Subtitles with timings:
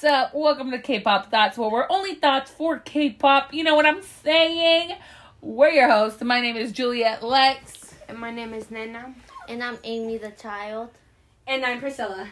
[0.00, 0.34] What's up?
[0.34, 3.52] Welcome to K-pop Thoughts, where we're only thoughts for K-pop.
[3.52, 4.96] You know what I'm saying?
[5.42, 6.22] We're your hosts.
[6.22, 7.94] My name is Juliet Lex.
[8.08, 9.14] And my name is Nena.
[9.46, 10.88] And I'm Amy the child.
[11.46, 12.28] And I'm Priscilla.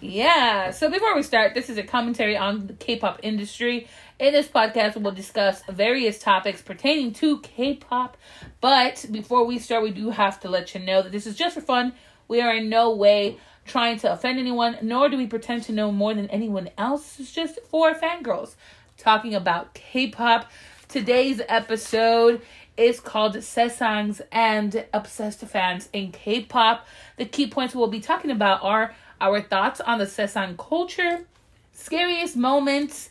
[0.00, 0.72] Yeah.
[0.72, 3.86] So before we start, this is a commentary on the K-pop industry.
[4.18, 8.16] In this podcast, we'll discuss various topics pertaining to K-pop.
[8.60, 11.54] But before we start, we do have to let you know that this is just
[11.54, 11.92] for fun.
[12.26, 15.90] We are in no way trying to offend anyone, nor do we pretend to know
[15.90, 17.18] more than anyone else.
[17.18, 18.54] It's just for fangirls
[18.96, 20.50] talking about K-pop.
[20.88, 22.42] Today's episode
[22.76, 26.86] is called Sasaengs and Obsessed Fans in K-pop.
[27.16, 31.24] The key points we'll be talking about are our thoughts on the Sasaeng culture,
[31.72, 33.10] scariest moments,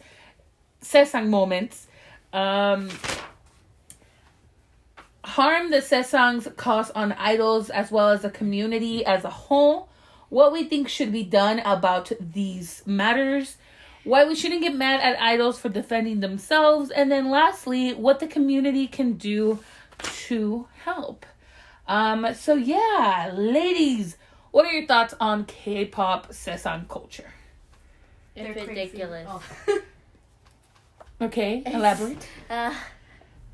[0.82, 1.88] Sasaeng moments,
[2.34, 2.90] um,
[5.24, 9.90] harm the Sasaengs cause on idols as well as the community as a whole,
[10.34, 13.58] what we think should be done about these matters,
[14.04, 18.26] why we shouldn't get mad at idols for defending themselves, and then lastly, what the
[18.26, 19.60] community can do
[20.28, 21.28] to help.
[21.88, 24.18] Um, so yeah, ladies,
[24.50, 27.32] what are your thoughts on K-pop Sasaeng culture?
[28.36, 29.28] It's They're ridiculous.
[29.66, 29.82] crazy.
[31.22, 32.28] Okay, elaborate.
[32.50, 32.74] Uh,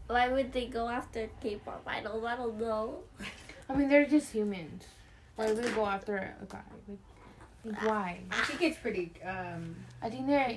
[0.08, 2.24] why would they go after K-pop idols?
[2.24, 3.00] I don't know.
[3.68, 4.86] I mean, they're just humans.
[5.40, 6.60] Why would they go after a guy?
[6.90, 6.98] Like,
[7.64, 8.20] like why?
[8.30, 9.14] I think it's pretty.
[9.26, 10.52] Um, I think they're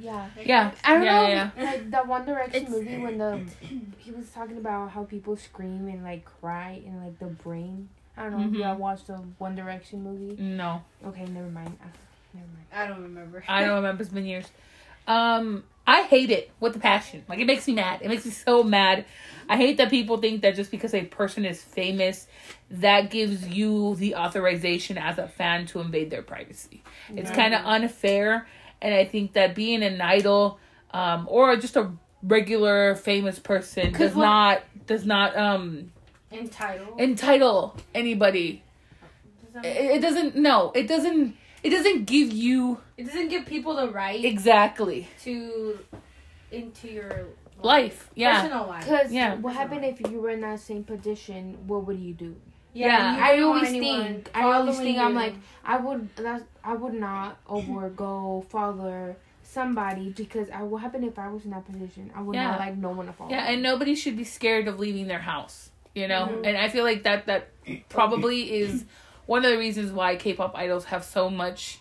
[0.00, 0.28] yeah.
[0.40, 1.28] Yeah, I don't yeah, know.
[1.58, 1.70] yeah.
[1.70, 3.40] Like the One Direction It's- movie when the
[3.98, 7.88] he was talking about how people scream and like cry in like the brain.
[8.16, 8.68] I don't know if you Mhm.
[8.68, 10.40] all watched the One Direction movie.
[10.40, 11.76] No, Okay, never mind.
[12.32, 12.66] Never mind.
[12.72, 13.42] I don't remember.
[13.48, 14.02] I don't remember.
[14.04, 14.46] It's been years.
[15.08, 17.24] Um, I hate it with the passion.
[17.28, 18.02] Like it makes me mad.
[18.02, 19.06] It makes me so mad.
[19.48, 22.26] I hate that people think that just because a person is famous,
[22.70, 26.82] that gives you the authorization as a fan to invade their privacy.
[27.16, 28.46] It's kind of unfair,
[28.82, 30.58] and I think that being an idol,
[30.90, 31.90] um, or just a
[32.22, 35.90] regular famous person does what- not does not um
[36.30, 37.00] Entitled.
[37.00, 38.62] entitle anybody.
[39.64, 40.36] It, it doesn't.
[40.36, 41.34] No, it doesn't.
[41.62, 45.78] It doesn't give you It doesn't give people the right exactly to
[46.50, 47.26] into your
[47.62, 48.10] life.
[48.14, 48.42] Yeah.
[48.42, 48.86] personal life.
[48.86, 49.34] Cause Yeah.
[49.36, 51.58] what happened if you were in that same position?
[51.66, 52.36] What would you do?
[52.72, 53.16] Yeah.
[53.16, 54.30] you I always think.
[54.34, 54.98] I always following think.
[55.04, 55.34] I'm like.
[55.64, 56.08] I would.
[56.16, 56.44] That's.
[56.62, 60.62] I would not over go follow somebody because I.
[60.62, 62.12] What happened if I was in that position?
[62.14, 62.50] I would Yeah.
[62.52, 63.30] not like no one to follow.
[63.30, 65.70] Yeah, and nobody should be scared of leaving their house.
[65.94, 66.46] You know, Mhm.
[66.46, 67.48] and I feel like that that
[67.88, 68.84] probably is
[69.28, 71.80] one of the reasons why K-pop idols have so much.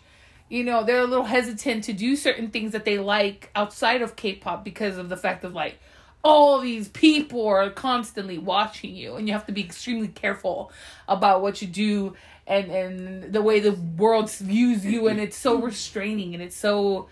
[0.49, 4.15] You know, they're a little hesitant to do certain things that they like outside of
[4.17, 5.79] K-pop because of the fact of like
[6.23, 10.71] all these people are constantly watching you, and you have to be extremely careful
[11.07, 12.15] about what you do
[12.45, 17.07] and and the way the world views you, and it's so restraining and it's so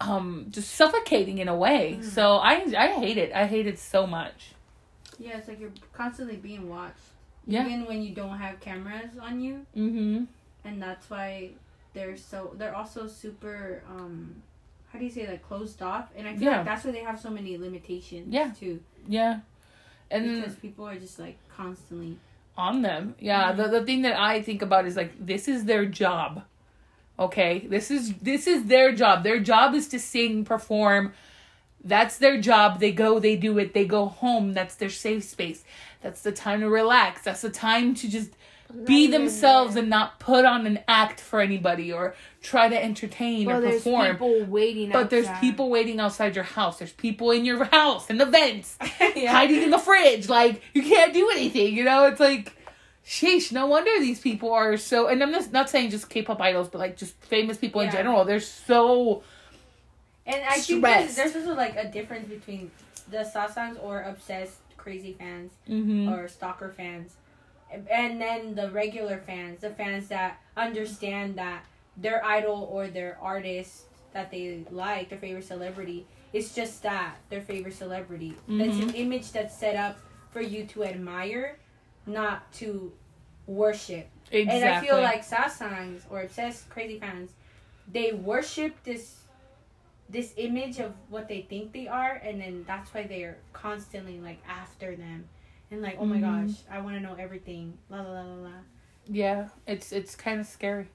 [0.00, 2.00] um just suffocating in a way.
[2.02, 3.32] So I I hate it.
[3.32, 4.52] I hate it so much.
[5.18, 7.09] yeah, it's like you're constantly being watched.
[7.46, 7.66] Yeah.
[7.66, 10.26] Even when you don't have cameras on you, Mhm.
[10.64, 11.50] and that's why
[11.94, 12.54] they're so.
[12.56, 13.82] They're also super.
[13.88, 14.42] um
[14.92, 15.42] How do you say that?
[15.42, 16.56] Closed off, and I feel Yeah.
[16.58, 18.32] like that's why they have so many limitations.
[18.32, 18.50] Yeah.
[18.58, 19.40] Too, Yeah.
[20.10, 22.18] And because people are just like constantly.
[22.56, 23.14] on them.
[23.20, 26.42] Yeah, the the thing that I think about is like this is their job.
[27.18, 27.60] Okay?
[27.68, 29.22] This is this is their job.
[29.22, 31.12] Their job is to sing, perform.
[31.84, 32.80] That's their job.
[32.80, 33.72] They go, they do it.
[33.72, 34.52] They go home.
[34.52, 35.64] That's their safe space.
[36.02, 37.22] That's the time to relax.
[37.22, 38.30] That's the time to just
[38.84, 43.58] be themselves and not put on an act for anybody or try to entertain Well,
[43.58, 44.12] or there's perform.
[44.12, 44.90] people waiting.
[44.92, 46.78] But there's people waiting outside your house.
[46.78, 48.78] There's people in your house in the vents
[49.16, 49.32] yeah.
[49.32, 50.28] hiding in the fridge.
[50.28, 51.76] Like you can't do anything.
[51.76, 52.56] You know, it's like,
[53.04, 53.52] sheesh.
[53.52, 55.08] No wonder these people are so.
[55.08, 58.24] And I'm just not saying just K-pop idols, but like just famous people in general.
[58.24, 59.22] They're so.
[60.26, 62.70] And I think there's, there's also like a difference between
[63.10, 66.08] the sasaengs or obsessed crazy fans Mm-hmm.
[66.08, 67.14] or stalker fans,
[67.90, 71.64] and then the regular fans, the fans that understand that
[71.96, 77.42] their idol or their artist that they like, their favorite celebrity, is just that their
[77.42, 78.34] favorite celebrity.
[78.48, 79.98] That's an image that's set up
[80.32, 81.58] for you to admire,
[82.06, 82.92] not to
[83.46, 84.08] worship.
[84.32, 84.62] Exactly.
[84.62, 87.30] And I feel like sasaengs or obsessed crazy fans,
[87.92, 89.19] they worship this
[90.10, 94.38] this image of what they think they are and then that's why they're constantly like
[94.48, 95.24] after them
[95.70, 96.46] and like, oh my Mhm.
[96.48, 97.78] gosh, I wanna know everything.
[97.88, 98.50] La la la la la.
[99.06, 100.88] yeah, it's it's kind of scary.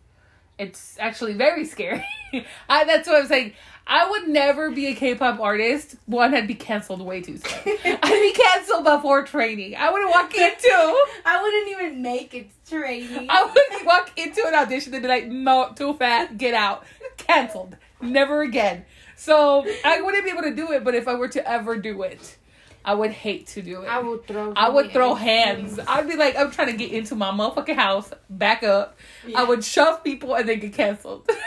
[0.57, 2.05] It's actually very scary.
[2.69, 3.53] I that's what I'm saying.
[3.87, 5.95] I would never be a K-pop artist.
[6.07, 7.77] One, I'd be canceled way too soon.
[7.85, 9.75] I'd be canceled before training.
[9.75, 11.03] I wouldn't walk into.
[11.25, 13.27] I wouldn't even make it training.
[13.29, 16.83] I would walk into an audition and be like, "No, too fat, get out,
[17.17, 18.85] canceled, never again."
[19.15, 20.83] So I wouldn't be able to do it.
[20.83, 22.37] But if I were to ever do it,
[22.83, 23.87] I would hate to do it.
[23.87, 24.53] I would throw.
[24.55, 25.79] I would throw hands.
[25.87, 28.97] I'd be like, I'm trying to get into my motherfucking house, back up.
[29.35, 31.29] I would shove people and then get canceled.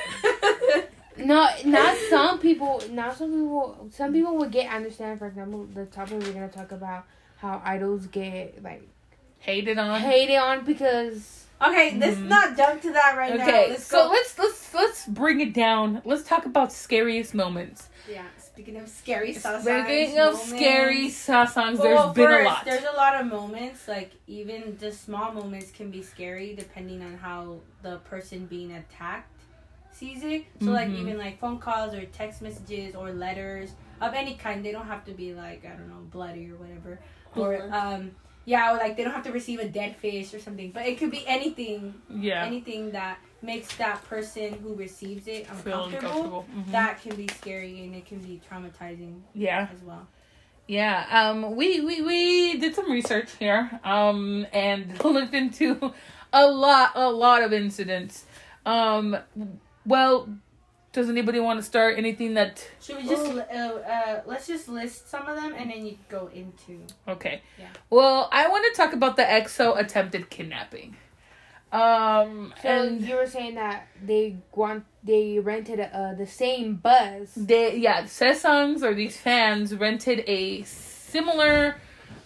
[1.18, 2.80] No, not some people.
[2.90, 3.88] Not some people.
[3.90, 4.72] Some people would get.
[4.72, 5.18] understand.
[5.18, 7.06] For example, the topic we're gonna talk about
[7.38, 8.88] how idols get like
[9.40, 10.00] Hated on.
[10.00, 12.28] hated on because Okay, let's Mhm.
[12.28, 13.42] not jump to that right now.
[13.44, 14.10] Okay, so go.
[14.10, 16.02] let's let's let's bring it down.
[16.04, 17.88] Let's talk about scariest moments.
[18.08, 19.62] Yeah, speaking of scary sauce.
[19.62, 22.64] Speaking of scary songs, there's Well, been a lot.
[22.64, 27.16] There's a lot of moments, like even just small moments can be scary depending on
[27.16, 29.32] how the person being attacked
[29.92, 30.44] sees it.
[30.60, 31.00] So like Mhm.
[31.00, 34.64] even like phone calls or text messages or letters of any kind.
[34.64, 37.00] They don't have to be like I don't know bloody or whatever.
[37.34, 37.72] Or Mhm.
[37.72, 38.10] um
[38.48, 40.70] yeah, or like they don't have to receive a dead fish or something.
[40.70, 45.84] But it could be anything, yeah, anything that makes that person who receives it feel
[45.84, 45.84] uncomfortable.
[45.84, 46.46] uncomfortable.
[46.56, 46.72] Mhm.
[46.72, 50.08] That can be scary and it can be traumatizing yeah, as well.
[50.66, 51.06] yeah.
[51.10, 53.78] Um, we we we did some research here.
[53.84, 55.92] Um, and looked into
[56.32, 58.24] a lot a lot of incidents.
[58.64, 59.16] Um,
[59.84, 60.28] well,
[60.98, 62.66] does anybody want to start anything that?
[62.82, 66.28] Should we just uh, uh, let's just list some of them and then you go
[66.34, 67.40] into Okay.
[67.56, 67.68] Yeah.
[67.88, 70.96] Well, I want to talk about the EXO attempted kidnapping.
[71.70, 77.32] Um, so and you were saying that they want they rented uh the same bus.
[77.36, 81.76] they yeah, Sesangs or these fans rented a similar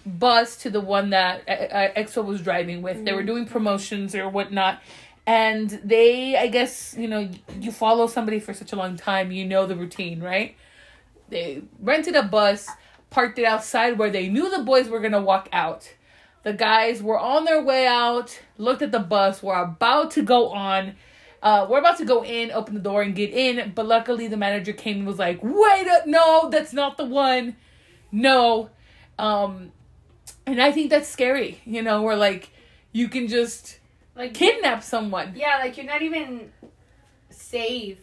[0.06, 3.04] bus to the one that uh, uh, EXO was driving with.
[3.04, 4.80] They were doing promotions or whatnot.
[5.26, 7.30] And they, I guess, you know,
[7.60, 10.56] you follow somebody for such a long time, you know the routine, right?
[11.28, 12.68] They rented a bus,
[13.10, 15.94] parked it outside where they knew the boys were going to walk out.
[16.42, 20.48] The guys were on their way out, looked at the bus, were about to go
[20.48, 20.96] on.
[21.40, 23.72] Uh, we're about to go in, open the door, and get in.
[23.74, 27.56] But luckily, the manager came and was like, "Wait, no, that's not the one.
[28.10, 28.70] No."
[29.18, 29.72] Um,
[30.46, 31.60] and I think that's scary.
[31.64, 32.50] You know, where like
[32.92, 33.78] you can just
[34.14, 35.32] like kidnap someone.
[35.36, 36.52] yeah, like you're not even
[37.30, 37.98] safe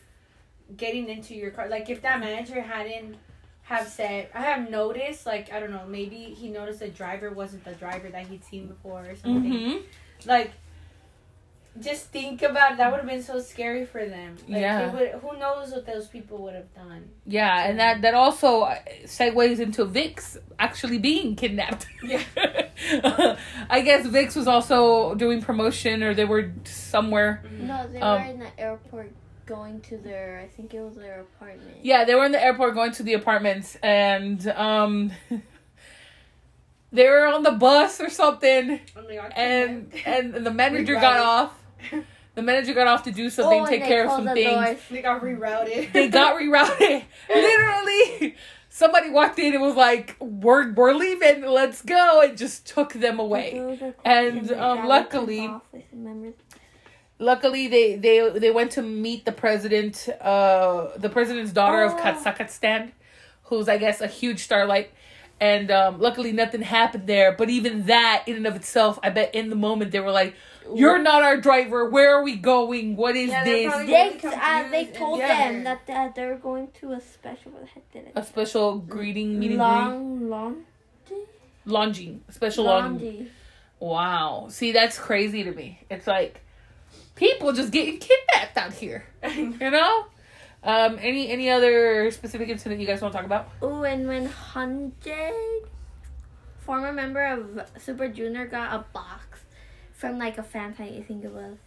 [0.76, 1.70] getting into your car.
[1.70, 3.16] Like if that manager hadn't
[3.64, 7.64] have said, I have noticed, like I don't know, maybe he noticed the driver wasn't
[7.64, 9.52] the driver that he'd seen before or something.
[9.52, 10.30] Mm-hmm.
[10.30, 10.52] Like.
[11.82, 12.78] Just think about it.
[12.78, 14.36] That would have been so scary for them.
[14.48, 14.88] Like, Yeah.
[14.88, 17.10] it would, who knows what those people would have done?
[17.26, 21.88] Yeah, and that that also uh, segues into VIXX actually being kidnapped.
[22.04, 22.22] Yeah.
[23.70, 27.44] I guess VIXX was also doing promotion, or they were somewhere.
[27.60, 29.12] No, they Um, were in the airport
[29.46, 31.78] going to their, I think it was their apartment.
[31.82, 35.12] Yeah, they were in the airport going to the apartments, and um,
[36.92, 40.36] they were on the bus or something, Oh my God, and kidnapped.
[40.36, 41.54] and the manager got off.
[42.36, 44.54] The manager got off to do something, oh, take care of some the things.
[44.54, 44.78] doors.
[44.90, 45.92] they got rerouted.
[45.92, 47.04] They got rerouted.
[47.30, 48.36] Literally,
[48.70, 51.42] somebody walked in and was like, "We're we're leaving.
[51.42, 53.54] Let's go," and just took them away.
[53.56, 56.36] There was a And, um, luckily- off with members.
[57.18, 61.98] Luckily, they they they went to meet the president, uh, the president's daughter of Oh.
[61.98, 62.92] Kazakhstan,
[63.46, 64.92] who's I guess a huge starlight.
[65.42, 67.32] And um, luckily, nothing happened there.
[67.34, 70.36] But even that, in and of itself, I bet in the moment they were like,
[70.76, 71.90] "You're not our driver.
[71.90, 72.96] Where are we going?
[72.96, 73.94] What is Yeah, this?" They, really
[74.24, 77.92] uh, they told and them that, that they're going to a special, what the heck
[77.92, 78.12] did it?
[78.16, 80.66] A special greeting meeting, long, long,
[81.66, 83.30] launching, special launching.
[83.80, 84.48] Wow.
[84.50, 85.80] See, that's crazy to me.
[85.90, 86.42] It's like
[87.16, 89.06] people just getting kidnapped out here.
[89.36, 90.06] You know?
[90.62, 93.50] Um, any any other specific incident you guys want to talk about?
[93.64, 95.62] Ooh, and when Hyunjin,
[96.58, 99.29] former member of Super Junior, got a box
[100.00, 101.58] from like a fan site, I think it was.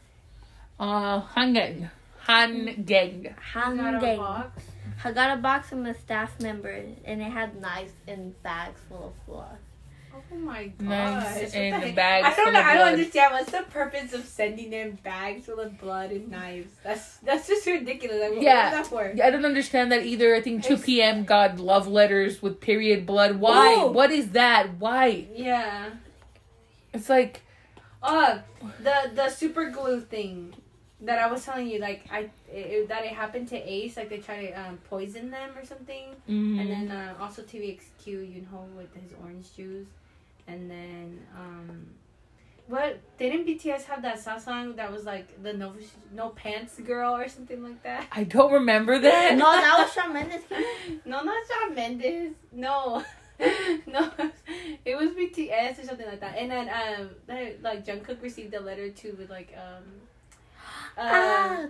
[0.81, 1.91] Uh, Hangeng.
[2.27, 3.25] Hangeng.
[3.25, 4.17] Got a Hyunjin.
[4.17, 4.63] box.
[5.05, 6.71] I got a box from a staff member,
[7.05, 9.59] and it had knives and bags full of blood.
[10.15, 10.81] Oh my god.
[10.89, 12.61] Knives and bags I don't full know.
[12.61, 12.93] of I don't blood.
[12.95, 13.33] understand.
[13.35, 16.73] What's the purpose of sending them bags full of blood and knives?
[16.83, 18.19] That's that's just ridiculous.
[18.21, 18.65] Like, what Yeah.
[18.71, 19.23] was that for?
[19.23, 20.35] I don't understand that either.
[20.35, 23.41] I think 2PM got love letters with period blood.
[23.41, 23.75] Why?
[23.85, 23.87] Ooh.
[23.91, 24.79] What is that?
[24.79, 25.27] Why?
[25.35, 25.91] Yeah.
[26.95, 27.43] It's like,
[28.03, 28.39] Uh,
[28.83, 30.55] the the super glue thing
[31.03, 34.19] that I was telling you, like I it, that it happened to Ace, like they
[34.19, 38.95] tried to um, poison them or something, mm, and then uh, also TVXQ Yunho with
[38.95, 39.87] his orange juice,
[40.47, 41.87] and then um,
[42.69, 45.75] what didn't BTS have that song that was like the no
[46.15, 48.07] no pants girl or something like that?
[48.13, 49.37] I don't remember that.
[49.37, 50.43] No, that was Shawn Mendes.
[51.05, 52.35] No, not Shawn Mendes.
[52.53, 53.05] No.
[53.87, 54.11] no,
[54.85, 56.37] it was BTS or something like that.
[56.37, 59.85] And then um, they- like Jungkook received a letter too with like um,
[60.97, 61.67] uh, Ah,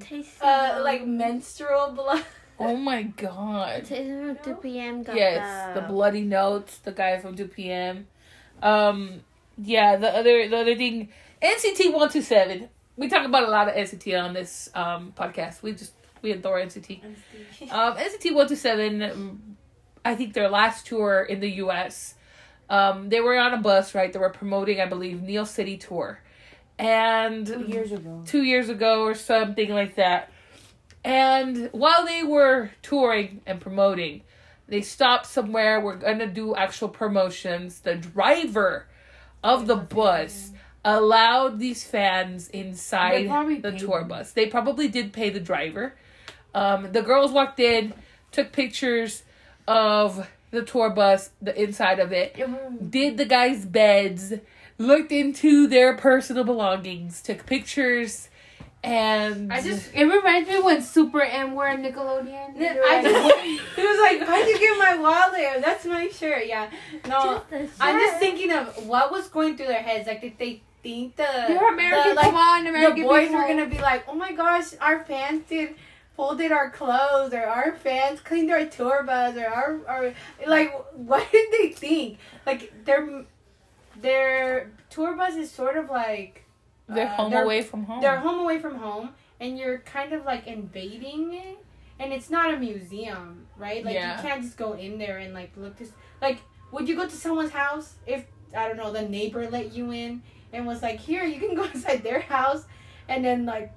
[0.00, 0.40] tasty.
[0.42, 2.24] uh like menstrual blood.
[2.58, 3.84] Oh my god.
[3.86, 8.04] Taylor from 2PM got Yes, the, the bloody notes, the guy from 2PM
[8.62, 9.22] Um,
[9.58, 11.08] yeah, the other the other thing,
[11.42, 12.68] NCT one two seven.
[12.96, 15.62] We talk about a lot of NCT on this um podcast.
[15.62, 17.02] We just we adore NCT.
[17.72, 19.56] Um, NCT one two seven.
[20.04, 22.14] I think their last tour in the U.S.
[22.68, 24.12] Um, they were on a bus, right?
[24.12, 26.20] They were promoting, I believe, Neo City tour,
[26.78, 28.22] and Two years ago.
[28.26, 30.30] two years ago or something like that.
[31.04, 34.22] And while they were touring and promoting,
[34.68, 35.80] they stopped somewhere.
[35.80, 37.80] We're gonna do actual promotions.
[37.80, 38.86] The driver
[39.42, 40.52] of the bus
[40.84, 43.28] allowed these fans inside
[43.62, 44.08] the tour them.
[44.08, 44.32] bus.
[44.32, 45.94] They probably did pay the driver.
[46.54, 47.94] Um, the girls walked in,
[48.30, 49.22] took pictures
[49.68, 52.36] of the tour bus, the inside of it,
[52.90, 54.34] did the guys' beds,
[54.78, 58.28] looked into their personal belongings, took pictures,
[58.84, 62.58] and I just It reminds me when Super M were in Nickelodeon.
[62.58, 63.38] They I just,
[63.76, 65.62] he was like, "How'd you get my wallet?
[65.64, 66.68] That's my shirt." Yeah,
[67.08, 70.08] no, Just I'm just thinking of what was going through their heads.
[70.08, 72.10] Like, did they think the They're American.
[72.10, 73.40] the, like, Come on, the boys people.
[73.40, 75.76] were gonna be like, "Oh my gosh, our fans did."
[76.16, 80.14] Folded our clothes, or our fans cleaned our tour bus, or our, our
[80.46, 82.18] like, what did they think?
[82.46, 83.24] Like their
[84.00, 86.44] their tour bus is sort of like
[86.88, 88.00] they're uh, home they're- away from home.
[88.00, 91.58] they're home away from home and you're kind of like invading it
[91.98, 94.16] and it's not a museum right like Yeah.
[94.16, 96.38] you can't just go in there and like look this like
[96.72, 98.24] would you go to someone's house if
[98.56, 101.64] i don't know the neighbor let you in and was like here you can go
[101.74, 102.64] inside their house
[103.08, 103.72] and then like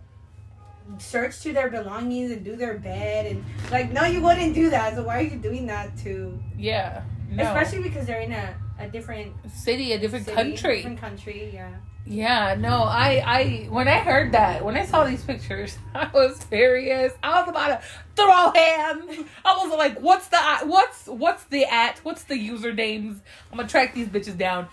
[0.98, 4.96] search to their belongings and do their bed and like no you wouldn't do that
[4.96, 7.44] so why are you doing that to yeah, no.
[7.44, 10.78] especially because they're in a, a different city, a different city, country.
[10.78, 11.74] different country yeah
[12.08, 16.44] Yeah, no, I, I, when I heard that, when I saw these pictures, I was
[16.44, 17.14] furious.
[17.24, 19.28] I was about to throw hands.
[19.44, 23.22] I was like, what's the, what's, what's the at, what's the usernames?
[23.52, 24.68] I'm gonna track these bitches down.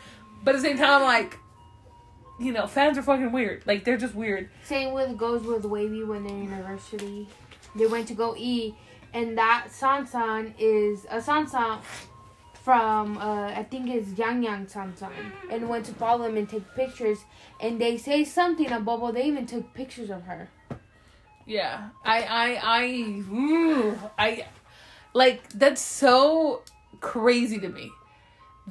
[0.44, 1.38] But at the same time, like,
[2.38, 3.66] you know, fans are fucking weird.
[3.66, 4.48] Like, they're just weird.
[4.64, 7.28] Same with goes with WayV when they're in university.
[7.74, 8.74] They went to go eat,
[9.14, 11.80] and that Sansan is a Sansan
[12.62, 15.12] from uh, I think it's Yang Yang Sansan,
[15.50, 17.18] and went to follow him and take pictures.
[17.60, 19.12] And they say something about Bobo.
[19.12, 20.48] They even took pictures of her.
[21.44, 22.84] Yeah, I, I, I,
[23.32, 24.46] ooh, I,
[25.12, 26.62] like that's so
[27.00, 27.90] crazy to me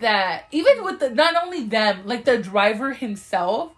[0.01, 3.71] that even with the not only them, like the driver himself,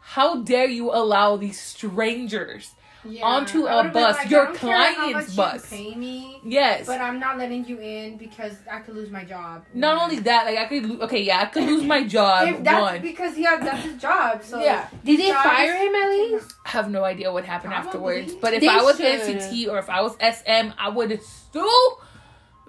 [0.00, 2.72] how dare you allow these strangers
[3.04, 3.24] Yeah.
[3.24, 5.70] Onto a bus, like, your I don't care how client's bus.
[5.72, 6.84] You pay me, Yes.
[6.86, 9.64] but I'm not letting you in because I could lose my job.
[9.72, 12.48] not only that, like I could, lo- okay, yeah, I could lose my job.
[12.48, 14.42] If that's one, because he had that's his job.
[14.42, 16.52] So yeah, Did they fire him at least?
[16.66, 17.88] I have no idea what happened Probably.
[17.88, 18.34] afterwards.
[18.34, 19.06] But if They I was should.
[19.20, 21.96] NCT or if I was SM, I would sue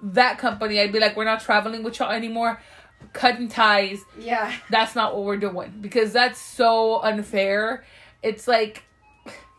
[0.02, 0.80] that company.
[0.80, 2.60] I'd be like, we're not traveling with y'all anymore.
[3.12, 4.00] Cutting ties.
[4.18, 4.52] yeah.
[4.70, 7.84] That's not what we're doing because that's so unfair.
[8.22, 8.84] It's like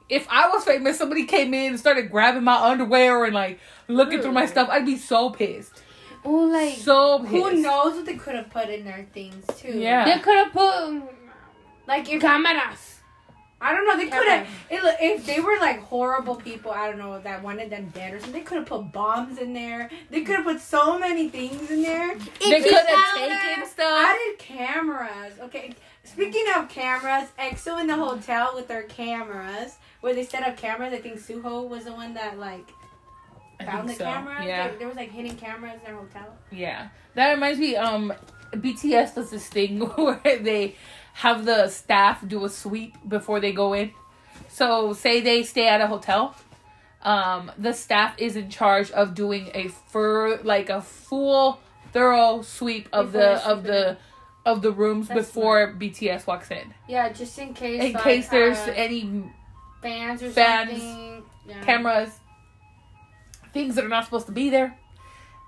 [0.09, 4.21] if I was famous, somebody came in and started grabbing my underwear and like looking
[4.21, 5.81] through my stuff, I'd be so pissed.
[6.23, 7.31] Oh, like So pissed.
[7.31, 9.71] Who knows what they could have put in their things too?
[9.71, 10.05] Yeah.
[10.05, 11.01] they could have put
[11.87, 12.90] Like your cameras.
[13.61, 14.47] I don't know, they could have.
[14.69, 18.33] If they were like horrible people, I don't know that wanted them dead or something.
[18.41, 19.89] They could have put bombs in there.
[20.09, 22.15] They could have put so many things in there.
[22.15, 23.27] They It's could have powder.
[23.29, 24.05] taken stuff.
[24.15, 25.33] Added cameras.
[25.41, 25.73] Okay.
[26.03, 30.91] Speaking of cameras, EXO in the hotel with their cameras, where they set up cameras.
[30.93, 32.67] I think Suho was the one that like
[33.63, 34.05] found the think so.
[34.05, 34.43] cameras.
[34.45, 34.69] Yeah.
[34.69, 36.35] There, there was like hidden cameras in their hotel.
[36.51, 37.75] Yeah, that reminds me.
[37.75, 38.11] Um,
[38.53, 40.75] BTS does this thing where they
[41.13, 43.91] have the staff do a sweep before they go in.
[44.47, 46.35] So, say they stay at a hotel,
[47.03, 51.59] um, the staff is in charge of doing a fur like a full,
[51.93, 53.97] thorough sweep of Before the of the
[54.45, 57.83] of the rooms That's before BTS walks in, Yeah, just in case.
[57.83, 59.23] in like, case there's uh, any
[59.81, 61.23] fans or fans, something.
[61.47, 61.63] Yeah.
[61.63, 62.09] cameras,
[63.53, 64.77] things that are not supposed to be there.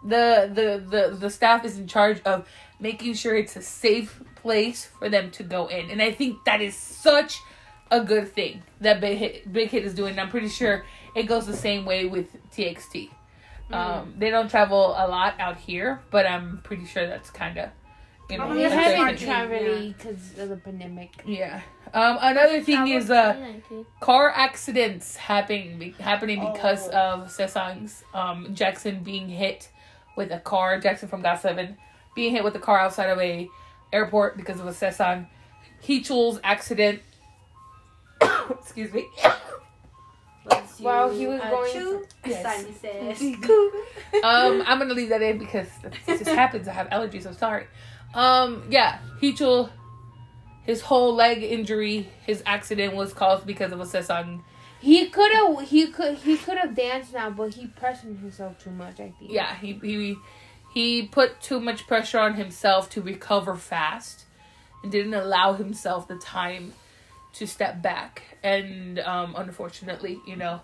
[0.06, 2.48] The, the the the staff is in charge of
[2.84, 6.62] making sure it's a safe place for them to go in, and I think that
[6.62, 7.40] is such
[7.90, 10.12] a good thing that Big Hit, Big Hit is doing.
[10.12, 10.86] And I'm pretty sure
[11.16, 13.10] it goes the same way with TXT.
[13.72, 17.70] Um, they don't travel a lot out here, but I'm pretty sure that's kind of
[18.30, 18.46] you know.
[18.50, 19.50] Oh, They yeah, that's that's what haven't they smart.
[19.50, 19.56] do.
[19.66, 21.10] traveled because of the pandemic.
[21.26, 21.62] Yeah.
[21.94, 23.36] Um, another thing is uh
[24.00, 26.98] car accidents happening be, happening because Oh.
[27.24, 29.70] of Sesang's um Jackson being hit
[30.18, 30.80] with a car.
[30.80, 31.76] Jackson from GOT7
[32.16, 33.50] being hit with a car outside of a
[33.92, 35.28] airport because of a Sesang.
[35.84, 37.02] Heechul's accident.
[38.50, 39.08] Excuse me.
[40.46, 40.80] Bless.
[40.80, 42.06] While he was Uh, going chew.
[42.26, 42.66] Yes.
[43.18, 43.36] Sunny
[44.24, 46.68] um, I'm gonna leave that in because it just happens.
[46.68, 47.26] I have allergies.
[47.26, 47.68] I'm sorry.
[48.14, 49.70] Um, yeah, Heechul,
[50.64, 54.44] his whole leg injury, his accident was caused because of a Sesang.
[54.82, 58.72] He could have he could he could have danced now, but he pressing himself too
[58.72, 59.00] much.
[59.00, 59.32] I think.
[59.32, 60.18] Yeah, he he
[60.74, 64.26] he put too much pressure on himself to recover fast,
[64.82, 66.74] and didn't allow himself the time
[67.34, 68.38] to step back.
[68.44, 70.62] And um, unfortunately, you know,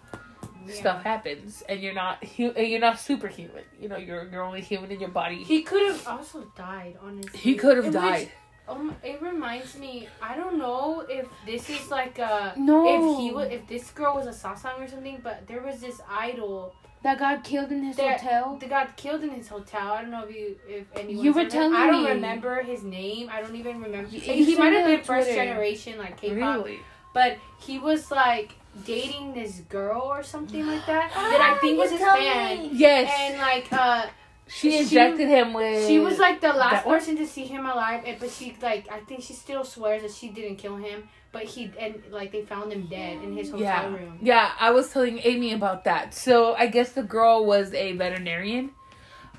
[0.67, 3.63] stuff happens, and you're not hu- you're not superhuman.
[3.79, 5.43] You know, you're you're only human in your body.
[5.43, 7.39] He could have also died, honestly.
[7.39, 8.31] He could have In which- died.
[8.67, 10.07] Um, it reminds me.
[10.21, 12.85] I don't know if this is like a No.
[12.85, 15.99] if he was if this girl was a sasaeng or something, but there was this
[16.07, 18.58] idol That got killed in his that hotel.
[18.60, 19.94] that got killed in his hotel.
[19.94, 21.24] I don't know if you if anyone.
[21.24, 21.77] You were telling me.
[21.77, 22.10] I don't me.
[22.10, 23.29] remember his name.
[23.32, 24.10] I don't even remember.
[24.10, 26.79] You- he you he might have been first generation like K-pop, Really?
[27.13, 31.91] but he was like dating this girl or something like that that I think was
[31.91, 32.60] his fan.
[32.60, 32.70] me.
[32.74, 33.10] Yes.
[33.18, 34.08] And like uh
[34.50, 35.88] she she- injected him with.
[35.88, 39.00] she was like the last person to see him alive, and, but she like I
[39.01, 42.74] think she still swears that she didn't kill him, but he and like they found
[42.74, 44.18] him dead in his hotel yeah, room.
[44.22, 44.51] yeah.
[44.60, 46.13] I was telling Amy about that.
[46.13, 48.72] So I guess the girl was a veterinarian,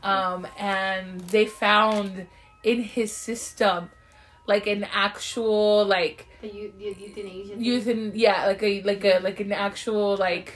[0.02, 2.26] um, and they found
[2.62, 3.90] in his system
[4.47, 7.55] like an actual like The, eu- the euthanasia.
[7.59, 10.55] using yeah like a like a like an actual like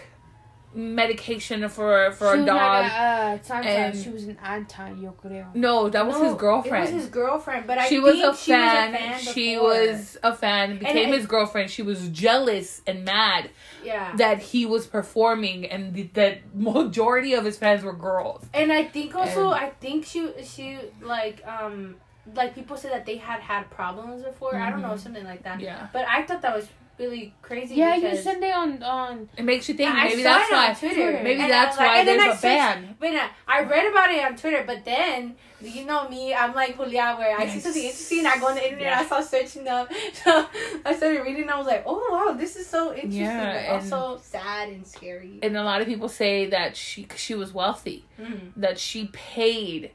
[0.75, 2.85] medication for for she a dog.
[2.85, 5.55] A, uh, and- she was an anti yo creo.
[5.55, 6.89] no, that was No, his girlfriend.
[6.89, 8.93] It was his girlfriend, but I she was a she was a fan.
[8.93, 10.79] fan was a fan.
[10.79, 11.71] Became it- his girlfriend.
[11.71, 13.51] She was jealous and mad
[13.85, 14.15] yeah.
[14.17, 18.45] that he was performing, and the, the majority of his fans were girls.
[18.53, 21.97] And I think also, And- I think she she like um
[22.35, 24.57] like people said that they had had problems before.
[24.57, 24.99] I don't know Mhm.
[24.99, 25.61] something like that.
[25.61, 26.67] Yeah, But I thought that was
[26.99, 27.75] really crazy.
[27.75, 29.29] Yeah, you because said it on on.
[29.37, 29.91] it makes you think.
[29.91, 30.75] I maybe saw that's it on why.
[30.75, 31.13] Twitter.
[31.23, 32.97] Maybe And I that's like- why and then there's I a searched- ban.
[33.01, 36.77] But uh, I read about it on Twitter, but then you know me, I'm like
[36.77, 37.63] Julia, where I see Yes.
[37.63, 39.01] something interesting, I go on the internet, Yeah.
[39.01, 40.47] I start searching up, so
[40.85, 43.83] I started reading, and I was like, oh wow, this is so interesting, Yeah, but
[43.85, 45.39] and- also sad and scary.
[45.43, 48.53] And a lot of people say that she, cause she was wealthy, Mhm.
[48.57, 49.93] that she paid,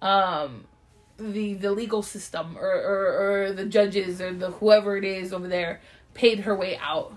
[0.00, 0.64] um,
[1.18, 5.46] the the legal system or, or or the judges or the whoever it is over
[5.46, 5.80] there
[6.14, 7.12] paid her way out,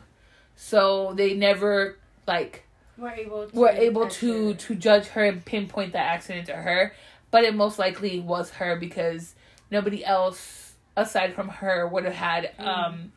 [0.56, 2.64] so they never like
[2.98, 6.94] We're able to were able to to judge her and pinpoint that accident to her.
[7.32, 9.36] But it most likely was her because
[9.70, 12.66] nobody else aside from her would have had Mm.
[12.68, 13.12] um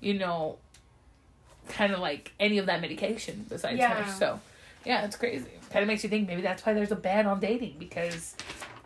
[0.00, 0.56] you know
[1.68, 4.02] kind of like any of that medication besides Yeah.
[4.02, 4.40] her so
[4.84, 5.46] yeah it's crazy.
[5.70, 8.34] Kind of makes you think maybe that's why there's a ban on dating because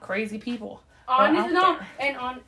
[0.00, 2.40] crazy people Honestly, no, and on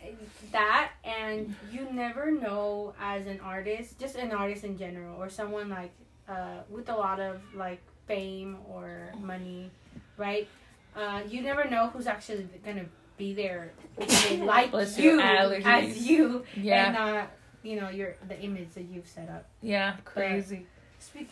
[0.53, 5.69] that, and you never know as an artist, just an artist in general, or someone
[5.69, 5.92] like
[6.29, 9.71] uh, with a lot of like fame or money,
[10.16, 10.49] right?
[10.97, 12.87] Uh, you never know who's actually gonna
[13.19, 13.73] be there
[14.40, 17.31] like Bless you as you, yeah and not
[17.62, 19.47] you know your the image that you've set up.
[19.62, 20.66] yeah crazy
[20.99, 21.29] Speak-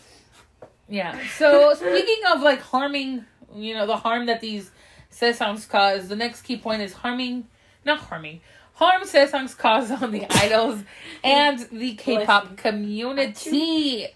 [0.89, 1.19] Yeah.
[1.39, 4.71] So speaking of like harming, you know, the harm that these
[5.19, 7.47] sesangs cause, the next key point is harming,
[7.85, 8.41] not harming,
[8.75, 10.83] harm sesangs cause on the idols
[11.23, 14.07] and the K-pop community.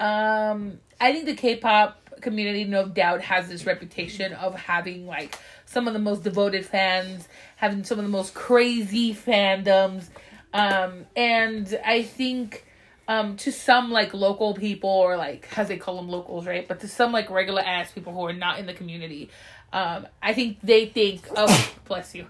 [0.00, 5.86] Um, I think the K-pop community, no doubt, has this reputation of having like some
[5.86, 10.08] of the most devoted fans, having some of the most crazy fandoms,
[10.52, 12.66] um, and I think
[13.06, 16.66] um to some like local people or like as they call them locals right?
[16.66, 19.30] But to some like regular ass people who are not in the community
[19.72, 22.26] um i think they think oh bless you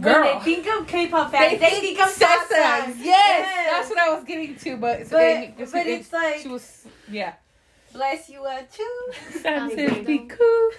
[0.00, 2.46] girl When they think of K-pop fans, they, think of Sesangs.
[2.48, 2.96] Sasaengs.
[3.04, 6.86] yes, that's what i was getting to but But- Amy- but it's like- she was
[7.10, 7.34] yeah
[7.92, 9.02] Bless you, uh, too.
[9.40, 10.02] Sounds Okay.
[10.02, 10.70] be cool.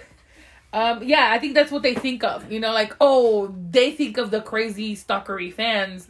[0.72, 2.50] Um, yeah, I think that's what they think of.
[2.50, 6.08] You know, like oh, they think of the crazy stalkery fans.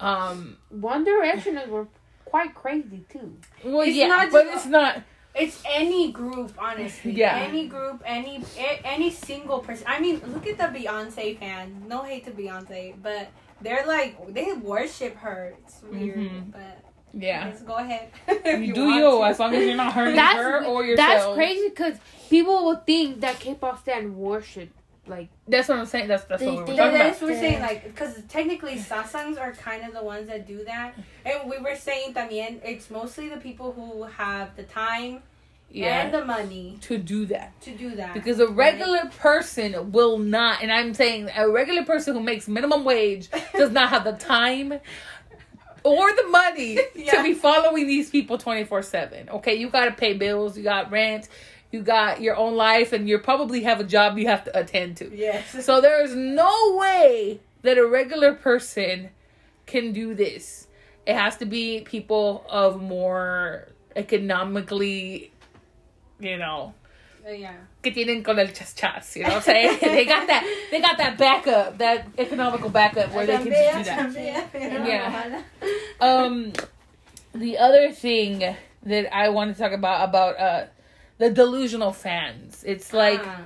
[0.00, 1.86] Um, One Direction were
[2.24, 3.36] quite crazy too.
[3.62, 5.02] well, It's yeah, not but just- it's not.
[5.34, 7.12] It's any group, honestly.
[7.12, 7.36] Yeah.
[7.36, 8.42] Any group, any
[8.84, 9.86] any single person.
[9.88, 11.72] I mean, look at the Beyonce fans.
[11.88, 13.28] No hate to Beyonce, but
[13.60, 15.54] they're like they worship her.
[15.62, 16.50] It's weird, Mhm.
[16.52, 16.82] but
[17.14, 18.10] Yeah, just go ahead.
[18.44, 19.24] you, do you to.
[19.24, 21.08] as long as you're not hurting That's her or yourself.
[21.08, 21.96] that's crazy because
[22.28, 24.70] people will think that K-pop stand worship
[25.08, 26.08] like That's what I'm saying.
[26.08, 26.98] That's that's They what we were talking But about.
[26.98, 30.64] that's what we're saying, like, because technically sasaengs are kind of the ones that do
[30.64, 30.94] that.
[31.24, 35.22] And we were saying también, it's mostly the people who have the time
[35.70, 37.58] Yeah, and the money to do that.
[37.62, 38.14] to do that.
[38.14, 42.84] Because a regular person will not, and I'm saying a regular person who makes minimum
[42.84, 44.72] wage does not have the time
[45.84, 47.12] or the money Yeah.
[47.16, 49.28] to be following these people 24 7.
[49.30, 51.28] Okay, you got to pay bills, you got rent,
[51.70, 54.96] you got your own life, and you probably have a job you have to attend
[54.98, 55.14] to.
[55.14, 55.64] Yes.
[55.64, 59.10] So there is no way that a regular person
[59.66, 60.66] can do this.
[61.06, 65.32] It has to be people of more economically,
[66.20, 66.74] you know,
[67.26, 67.52] Uh, yeah.
[67.82, 69.78] que tienen con el chas chas, you know what I'm saying?
[69.82, 74.14] they got that they got that backup, that economical backup where they can just do
[74.14, 74.86] that.
[74.86, 75.42] Yeah.
[76.00, 76.52] Um
[77.34, 80.66] the other thing that I want to talk about about uh
[81.18, 82.64] the delusional fans.
[82.66, 83.40] It's like Ah.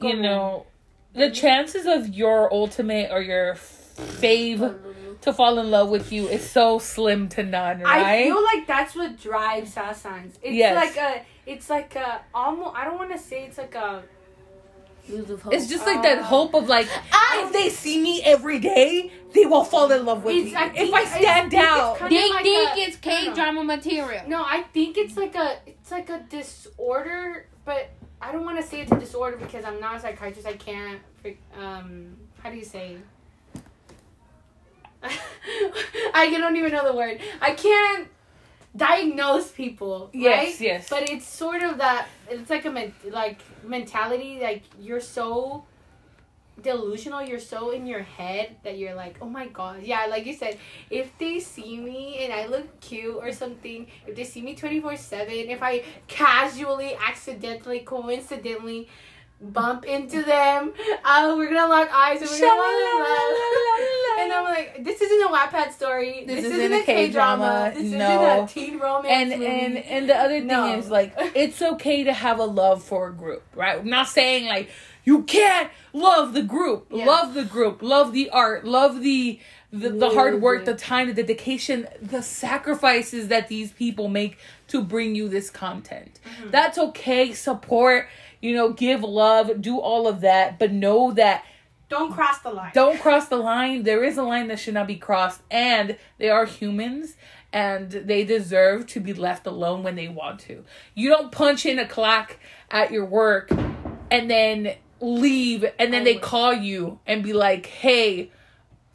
[0.00, 0.66] you know
[1.12, 4.78] the chances of your ultimate or your fave
[5.22, 8.02] to fall in love with you is so slim to none, right?
[8.04, 10.38] I feel like that's what drives Sasans.
[10.42, 10.74] It's Yes.
[10.76, 12.74] like a, it's like a almost.
[12.76, 14.02] I don't want to say it's like a.
[15.08, 16.88] it's just like that Uh, hope of like,
[17.34, 20.54] if they see me every day, they will fall in love with me.
[20.54, 22.96] I if think- I I stand think it's out, kind- They like think a- it's
[22.96, 23.00] I.
[23.00, 24.22] K drama material.
[24.28, 28.62] No, I think it's like a, it's like a disorder, but I don't want to
[28.66, 30.46] say it's a disorder because I'm not a psychiatrist.
[30.46, 31.00] I can't.
[31.58, 32.96] Um, how do you say?
[36.14, 37.20] I don't even know the word.
[37.40, 38.08] I can't
[38.76, 40.10] diagnose people.
[40.12, 40.60] Yes, right?
[40.60, 40.88] yes.
[40.88, 42.08] But it's sort of that.
[42.28, 44.38] It's like a men- like mentality.
[44.40, 45.64] Like you're so
[46.62, 47.22] delusional.
[47.22, 50.06] You're so in your head that you're like, oh my god, yeah.
[50.06, 50.58] Like you said,
[50.90, 54.80] if they see me and I look cute or something, if they see me twenty
[54.80, 58.88] four seven, if I casually, accidentally, coincidentally.
[59.42, 60.72] Bump into them.
[61.02, 64.22] Uh, we're gonna lock eyes and we're gonna.
[64.22, 66.24] And I'm like, this isn't a Wattpad story.
[66.26, 67.72] This This, isn't isn't, a a K drama.
[67.74, 68.44] This No.
[68.44, 69.46] isn't a teen romance and movie.
[69.46, 70.76] and and the other thing No.
[70.76, 74.46] is like it's okay to have a love for a group right i'm not saying
[74.46, 74.68] like
[75.04, 77.06] you can't love the group Yeah.
[77.06, 79.40] love the group love the art love the
[79.72, 84.36] the, the hard work the time the dedication the sacrifices that these people make
[84.68, 86.50] to bring you this content Mm-hmm.
[86.50, 88.06] that's okay support
[88.40, 91.44] you know give love do all of that but know that
[91.90, 92.70] don't cross the line.
[92.72, 93.82] don't cross the line.
[93.82, 97.16] There is a line that should not be crossed, and they are humans,
[97.52, 100.64] and they deserve to be left alone when they want to.
[100.94, 102.38] You don't punch in a clock
[102.70, 103.50] at your work
[104.08, 108.30] and then leave, and then they call you and be like, "Hey,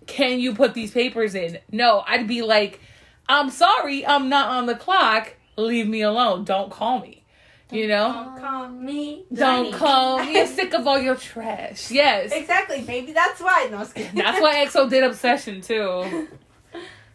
[0.08, 2.80] can you put these papers in?" No, I'd be like,
[3.28, 5.36] "I'm sorry, I'm not on the clock.
[5.58, 6.46] Leave me alone.
[6.46, 7.25] Don't call me."
[7.72, 8.14] You know.
[8.14, 9.26] Don't call me.
[9.34, 9.72] Don't Donnie.
[9.74, 10.40] call me.
[10.40, 11.90] I'm sick of all your trash.
[11.92, 12.32] Yes.
[12.32, 13.68] Exactly, Maybe That's why.
[13.72, 13.94] No, I was.
[13.94, 16.28] That's why EXO did Obsession too.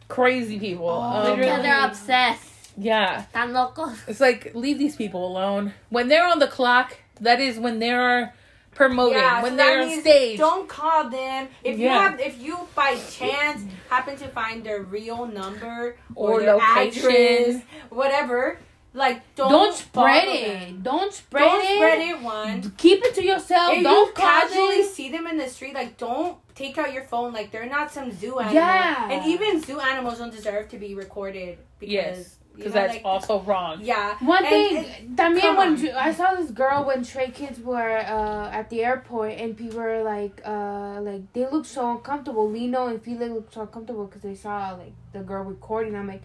[0.08, 0.88] Crazy people.
[0.88, 1.62] Oh, Um, literally.
[1.62, 2.72] They're obsessed.
[2.76, 3.26] yeah.
[3.32, 3.96] Tan locos.
[4.08, 5.72] It's like leave these people alone.
[5.88, 8.34] When they're on the clock, that is when they're
[8.74, 9.18] promoting.
[9.18, 10.38] Yeah, when so they're that on means stage.
[10.38, 11.46] Don't call them.
[11.62, 16.40] If you have, if you by chance happen to find their real number or, Or
[16.40, 17.06] their location.
[17.08, 18.58] address, whatever,
[18.92, 20.66] like don't Don't spread it.
[20.68, 20.80] them.
[20.82, 21.76] Don't spread Don't it.
[21.76, 22.20] spread it.
[22.22, 22.72] One.
[22.76, 23.74] Keep it to yourself.
[23.76, 24.90] If don't you casually them.
[24.90, 27.32] see them in the street, like don't take out your phone.
[27.32, 28.54] Like they're not some zoo animal.
[28.54, 29.10] Yeah.
[29.10, 33.40] And even zoo animals don't deserve to be recorded because Yes, because that's like, also
[33.42, 33.78] wrong.
[33.80, 34.16] yeah.
[34.18, 35.94] One And thing, it- también come when on.
[35.94, 40.02] I saw this girl when Stray Kids were uh, at the airport and people were
[40.02, 42.50] like, uh, like they look so uncomfortable.
[42.50, 45.94] Lee Know and Felix looked so uncomfortable because they saw like the girl recording.
[45.94, 46.22] I'm like,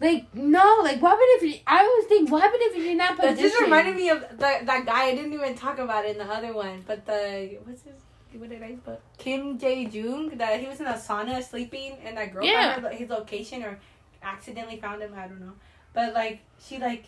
[0.00, 1.60] like no, like what happened if you?
[1.66, 3.50] I always think what happened if you're in that That position?
[3.50, 5.04] just reminded me of the, that guy.
[5.04, 7.94] I didn't even talk about it in the other one, but the what's his
[8.34, 9.00] what did I put?
[9.18, 10.38] Kim Jaejoong.
[10.38, 12.74] That he was in a sauna sleeping, and that girl Yeah.
[12.74, 13.78] found her, his location or
[14.22, 15.12] accidentally found him.
[15.16, 15.52] I don't know,
[15.92, 17.04] but like she like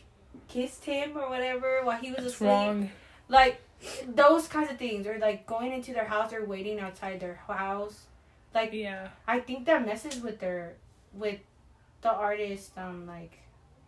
[0.48, 2.48] kissed him or whatever while he was That's asleep.
[2.50, 2.90] wrong.
[3.28, 3.60] Like
[4.06, 8.02] those kinds of things, or like going into their house or waiting outside their house.
[8.54, 9.08] Like Yeah.
[9.26, 10.74] I think that messes with their
[11.14, 11.38] with
[12.02, 13.38] the artist um like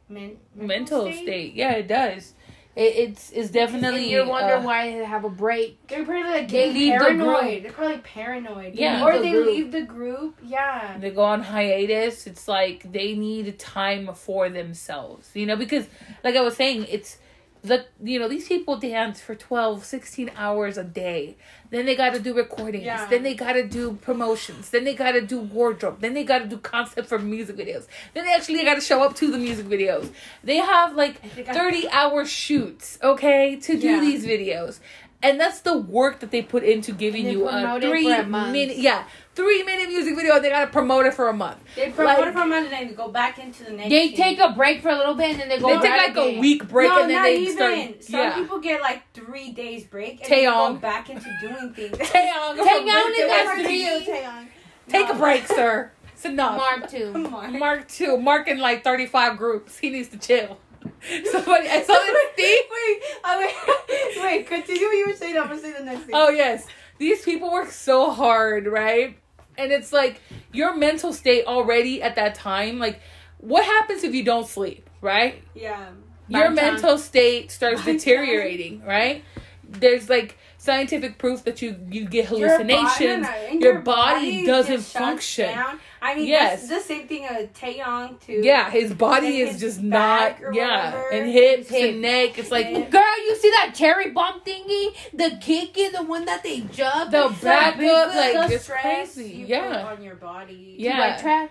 [0.09, 1.55] men, Mental state.
[1.55, 2.35] Yeah, it does.
[2.77, 4.11] It, it's it's definitely.
[4.11, 5.87] You wonder uh, why they have a break.
[5.87, 7.40] They're probably like They getting leave the paranoid.
[7.50, 7.62] group.
[7.62, 8.74] They're probably paranoid.
[8.74, 9.05] Yeah.
[9.05, 9.46] Or The they group.
[9.46, 10.38] leave the group.
[10.42, 10.98] Yeah.
[10.98, 15.87] they go on hiatus it's like they need time for themselves you know because
[16.24, 17.18] like i was saying it's
[17.64, 21.37] the you know these people dance for 12 16 hours a day.
[21.70, 22.85] Then they got to do recordings.
[22.85, 23.07] Yeah.
[23.07, 24.70] then they got to do promotions.
[24.70, 26.00] Then they got to do wardrobe.
[26.00, 27.87] Then they got to do concept for music videos.
[28.12, 30.11] Then they actually got to show up to the music videos.
[30.44, 34.00] They have like I think I- 30 hour shoots okay to do Yeah.
[34.00, 34.79] these videos
[35.25, 39.05] and that's the work that they put into giving you a three a minute, yeah
[39.35, 42.33] three minute music video they gotta promote it for a month They promote Like- it
[42.35, 43.89] for a month and then they go back into the next.
[43.91, 44.17] They scene.
[44.17, 46.37] take a break for a little bit and then they go they take right like
[46.37, 47.57] a week break no, and then not they even.
[47.57, 50.75] start Some yeah people get like three days break and then they Taeyong.
[50.75, 51.97] go back into doing things.
[52.13, 54.01] Taeyong, Taeyong break is it got three- you.
[54.01, 54.47] Taeyong.
[54.89, 57.11] take a break sir it's enough Mark two.
[57.31, 60.59] Come mark two mark in like 35 groups he needs to chill
[61.31, 63.51] somebody i saw this thing Wait, I mean,
[65.05, 65.38] you were saying.
[65.38, 66.14] I'm gonna say the next thing.
[66.14, 66.66] Oh yes,
[66.99, 69.16] these people work so hard, right?
[69.57, 70.20] And it's like
[70.53, 72.79] your mental state already at that time.
[72.79, 73.01] Like,
[73.38, 75.42] what happens if you don't sleep, right?
[75.55, 75.90] Yeah.
[76.29, 77.94] Your mental state starts John.
[77.94, 79.25] deteriorating, right?
[79.62, 83.27] There's like scientific proof that you you get Your hallucinations.
[83.27, 85.50] body- and your body doesn't function.
[85.55, 85.79] down.
[86.00, 86.68] I mean, Yes.
[86.68, 88.40] the same thing of Taeyong too.
[88.42, 90.37] Yeah, his body is his just not.
[90.53, 91.09] Yeah, whatever.
[91.11, 92.38] and hips His and neck.
[92.38, 92.81] It's like Yeah.
[92.90, 94.94] Girl, you see that cherry bomb thingy?
[95.12, 97.11] The kick is the one that they jump.
[97.11, 99.31] The back up, like, the just crazy.
[99.31, 99.68] you Yeah.
[99.83, 100.77] put on your body.
[100.79, 101.16] Yeah.
[101.16, 101.50] T-Y track.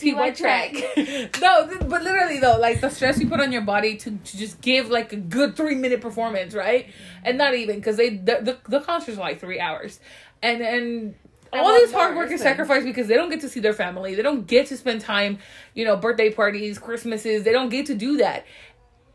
[0.00, 0.72] TY track.
[1.40, 4.36] no, th- but literally though, like the stress you put on your body to, to
[4.36, 6.88] just give like a good three minute performance, right?
[7.24, 10.00] And not even because they the, the the concerts are like three hours,
[10.42, 11.14] and and.
[11.52, 14.14] I All this hard work and sacrifice because they don't get to see their family.
[14.14, 15.38] They don't get to spend time,
[15.74, 17.42] you know, birthday parties, Christmases.
[17.42, 18.46] They don't get to do that.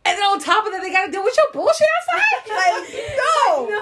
[0.04, 2.22] And then on top of that, they got to deal with your bullshit outside.
[2.56, 3.82] Like, no.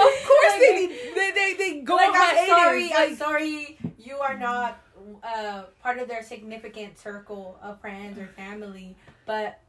[0.00, 0.86] Of course they.
[1.14, 4.80] They they, they go like, I'm sorry, Like, I'm sorry, you are not
[5.22, 8.96] uh, part of their significant circle of friends or family,
[9.26, 9.60] but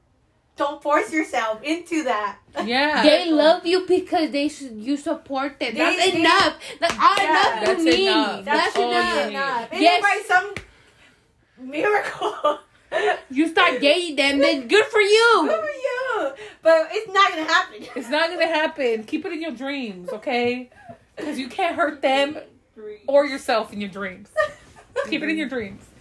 [0.58, 2.38] don't force yourself into that.
[2.66, 3.02] Yeah.
[3.04, 5.74] They love you because they su- you support them.
[5.74, 6.60] They- That's they- enough.
[6.80, 8.08] That's all Yeah, enough that's you need.
[8.08, 8.46] enough.
[8.46, 9.16] That's, That's all you enough.
[9.26, 9.30] need.
[9.32, 9.70] enough.
[9.72, 10.02] And Yes.
[10.04, 10.54] by some
[11.58, 12.60] miracle,
[13.30, 15.46] You start dating them, then good for you.
[15.48, 16.34] good for you.
[16.62, 17.88] But it's not gonna happen.
[17.96, 19.04] It's not gonna happen.
[19.06, 20.70] Keep it in your dreams, okay?
[21.16, 22.38] Because you can't hurt them
[23.08, 24.28] or yourself in your dreams.
[25.10, 25.84] Keep it in your dreams.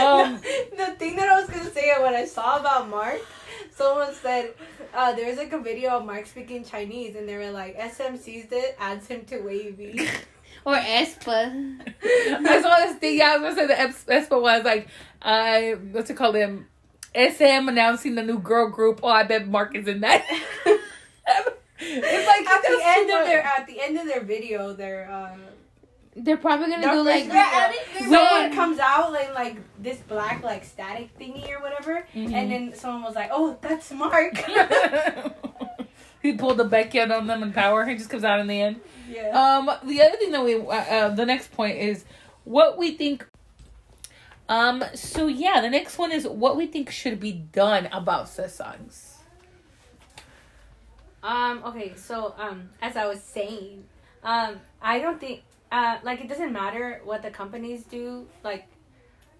[0.00, 0.40] Um,
[0.76, 3.20] the thing that I was gonna say when I saw about Mark,
[3.70, 4.54] someone said
[4.94, 8.16] uh, there was like a video of Mark speaking Chinese, and they were like, SM
[8.16, 10.08] sees it, adds him to WayV.
[10.66, 11.78] Or aespa.
[12.02, 13.18] I saw this thing.
[13.18, 14.88] Yeah, I was gonna say the Ex- Expo was like,
[15.20, 16.36] uh, what's it called?
[16.36, 16.68] Them
[17.14, 19.00] SM announcing the new girl group.
[19.02, 20.24] Oh, I bet Mark is in that.
[21.78, 25.36] it's like at the end of their at the end of their video, their uh,
[26.16, 30.42] They're probably gonna Dark do like Crystal- When- someone comes out like like this black
[30.44, 32.32] like static thingy or whatever, Mhm.
[32.32, 34.32] and then someone was like, "Oh, that's Mark."
[36.22, 37.84] he pulled the backyard on them in power.
[37.84, 38.80] He just comes out in the end.
[39.10, 39.30] yeah.
[39.58, 42.04] Um, the other thing that we, uh, uh, the next point is
[42.44, 43.26] what we think.
[44.48, 49.14] Um, so yeah, the next one is what we think should be done about sasaengs.
[51.22, 51.62] Um.
[51.64, 51.94] Okay.
[51.96, 53.84] So, um, as I was saying,
[54.22, 55.42] um, I don't think,
[55.74, 58.66] uh, like it doesn't matter what the companies do, like,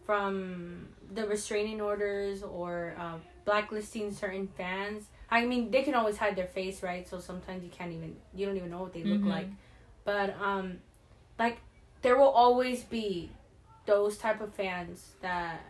[0.05, 5.05] from the restraining orders or uh, blacklisting certain fans.
[5.31, 7.09] I mean, they can always hide their face, right?
[7.09, 9.37] So sometimes you can't even, you don't even know what they look Mhm.
[9.37, 9.49] like.
[10.05, 10.67] But um,
[11.39, 11.59] like,
[12.03, 13.31] there will always be
[13.87, 15.61] those type of fans that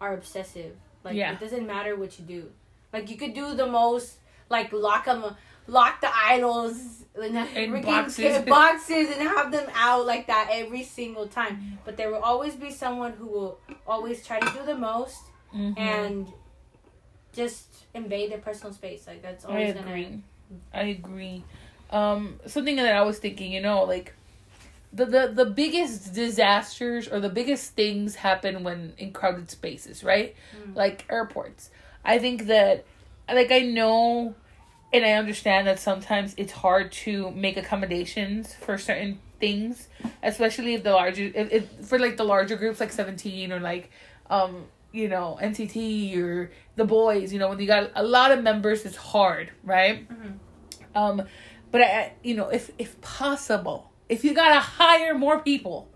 [0.00, 0.76] are obsessive.
[1.02, 1.32] Like, Yeah.
[1.32, 2.52] it doesn't matter what you do.
[2.92, 5.24] Like, you could do the most like lock them
[5.66, 8.44] lock the idols in, In boxes.
[8.48, 12.70] boxes and have them out like that every single time but there will always be
[12.70, 15.22] someone who will always try to do the most
[15.54, 15.78] Mhm.
[15.78, 16.32] and
[17.32, 20.04] just invade their personal space like that's I always agree.
[20.04, 20.18] gonna
[20.72, 21.42] I agree.
[21.90, 24.14] Um, something that I was thinking, you know, like
[24.92, 30.34] the, the the biggest disasters or the biggest things happen when in crowded spaces, right?
[30.56, 30.76] Mm.
[30.76, 31.70] Like airports.
[32.04, 32.84] I think that,
[33.32, 34.34] like, I know,
[34.94, 39.88] and I understand that sometimes it's hard to make accommodations for certain things,
[40.22, 43.90] especially if the larger, if, if for like the larger groups, like Seventeen or like,
[44.30, 47.32] um, you know, NCT or the boys.
[47.32, 50.08] You know, when you got a lot of members, it's hard, right?
[50.08, 50.38] Mhm.
[50.94, 51.22] Um,
[51.72, 55.90] but I, you know, if if possible, if you gotta hire more people,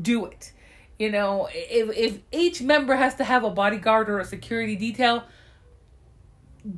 [0.00, 0.52] do it.
[0.96, 5.24] You know, if if each member has to have a bodyguard or a security detail,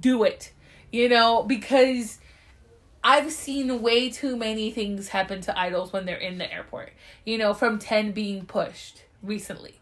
[0.00, 0.52] do it.
[0.90, 2.18] You know, because
[3.04, 6.92] I've seen way too many things happen to idols when they're in the airport.
[7.24, 9.74] You know, from Ten being pushed recently.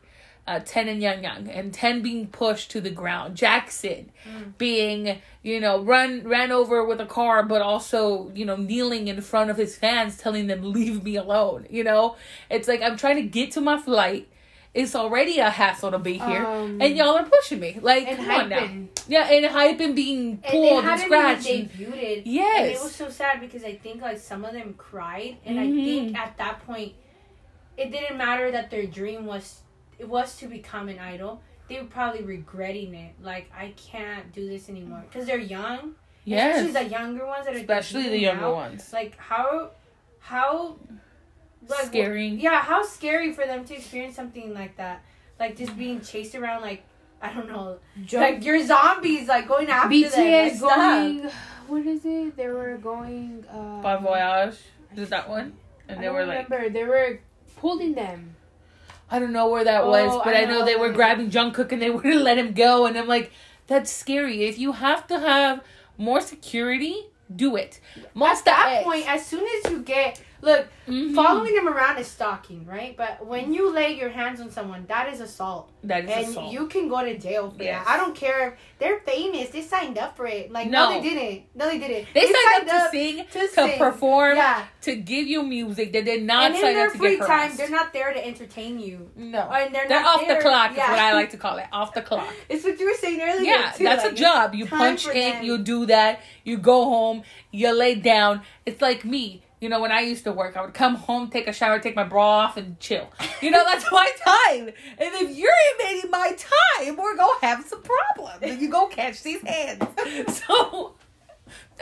[0.48, 3.36] Uh, Ten and Yang Yang, and Ten being pushed to the ground.
[3.36, 4.12] Jackson
[4.58, 9.20] being, you know, run ran over with a car, but also, you know, kneeling in
[9.22, 12.14] front of his fans, telling them, "Leave me alone." You know,
[12.48, 14.28] it's like I'm trying to get to my flight.
[14.76, 17.78] It's already a hassle to be here, Um, and y'all are pushing me.
[17.80, 18.68] Like, and come on now.
[19.08, 21.46] Yeah, and hype and being pulled and, hadn't scratched.
[21.48, 22.76] even and- debuted and Yes.
[22.78, 25.62] it was so sad because i think like some of them cried and Mhm.
[25.62, 26.92] i think at that point
[27.76, 29.60] it didn't matter that their dream was
[29.98, 34.46] it was to become an idol they were probably regretting it like i can't do
[34.48, 38.42] this anymore because they're young yes, especially the younger ones that are especially the younger
[38.42, 38.52] now.
[38.64, 38.92] ones.
[38.92, 39.70] like how
[40.18, 40.76] how
[41.68, 42.28] like, Scary.
[42.28, 45.02] yeah how scary for them to experience something like that
[45.38, 46.82] like just being chased around like
[47.22, 47.78] i don't know
[48.12, 50.12] like your zombies like going after them like
[50.52, 50.76] BTS stuff.
[50.76, 51.30] going
[51.68, 52.36] what is it?
[52.36, 53.44] They were going.
[53.50, 54.54] Uh, Bon Voyage.
[54.96, 55.54] Is that one?
[55.88, 56.68] And I they don't were like, remember.
[56.70, 57.18] They were
[57.56, 58.36] pulling them.
[59.10, 60.64] I don't know where that was, Oh, but I I know know.
[60.64, 62.86] they were grabbing Jungkook and they wouldn't let him go.
[62.86, 63.32] And I'm like,
[63.66, 64.44] that's scary.
[64.44, 65.60] If you have to have
[65.98, 67.80] more security, do it.
[67.96, 68.84] At that X.
[68.84, 71.14] point, as soon as you get look, Mhm.
[71.14, 72.96] following them around is stalking, right?
[72.96, 76.52] But when you lay your hands on someone, that is assault, that is and assault.
[76.52, 77.84] you can go to jail for Yes.
[77.84, 77.92] that.
[77.92, 80.52] I don't care if they're famous; they signed up for it.
[80.52, 80.90] Like No.
[80.90, 81.42] no, they didn't.
[81.54, 82.06] No, they didn't.
[82.14, 83.78] they signed up to sing, to to, sing.
[83.78, 85.92] perform, Yeah, to give you music.
[85.92, 88.24] They did not and in sign their up to free time, they're not there to
[88.26, 89.10] entertain you.
[89.16, 89.40] no.
[89.50, 91.66] And they're, They're not off there- the clock is what I like to call it.
[91.72, 92.28] Off the clock.
[92.48, 93.42] It's what you were saying earlier.
[93.42, 94.54] Yeah, too, that's like, a job.
[94.54, 98.42] You punch in, you do that, you go home, you lay down.
[98.64, 99.42] It's like me.
[99.60, 101.96] You know, when I used to work, I would come home, take a shower, take
[101.96, 103.08] my bra off, and chill.
[103.40, 104.68] You know, that's my time.
[104.98, 108.60] And if you're invading my time, we're going to have some problems.
[108.60, 109.82] You go catch these hands.
[110.48, 110.96] So,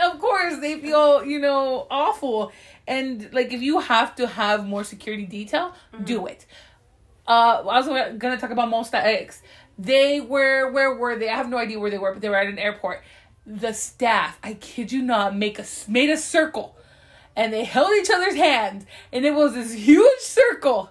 [0.02, 2.52] of course, they feel, you know, awful.
[2.86, 6.46] And, like, if you have to have more security detail, do it.
[7.26, 9.42] Uh, I was going to talk about MONSTA X.
[9.78, 11.28] They were, where were they?
[11.28, 13.02] I have no idea where they were, but they were at an airport.
[13.46, 16.76] The staff, I kid you not, make a, made a circle.
[17.36, 18.86] And they held each other's hands.
[19.12, 20.90] And it was this huge circle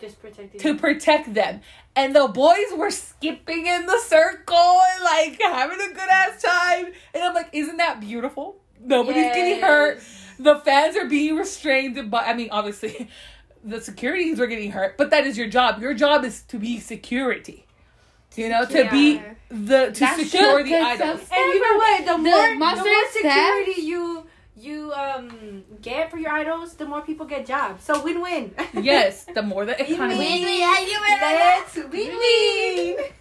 [0.00, 0.60] just protecting.
[0.60, 1.60] to protect them.
[1.96, 4.56] And the boys were skipping in the circle
[4.94, 6.92] and like having a good ass time.
[7.14, 8.56] And I'm like, isn't that beautiful?
[8.82, 10.00] Nobody's getting hurt.
[10.38, 12.10] The fans are being restrained.
[12.10, 13.08] But I mean, obviously,
[13.64, 14.96] the securities were getting hurt.
[14.96, 15.82] But that is your job.
[15.82, 17.66] Your job is to be security.
[18.36, 21.20] You know, to be the to That's secure true, the 'cause idols.
[21.32, 22.06] And you know what?
[22.06, 23.12] The more the, Monster more staff-
[23.64, 24.26] security you
[24.62, 27.84] you um get for your idols, the more people get jobs.
[27.84, 28.54] So win win.
[28.74, 30.18] Yes, the more the economy.
[30.18, 32.96] Wait, wait, yeah, you were Let's win win.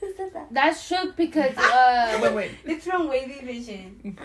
[0.00, 0.46] Who said that?
[0.50, 2.50] That's shook because uh Wait, wait.
[2.64, 4.16] It's from WayV Vision.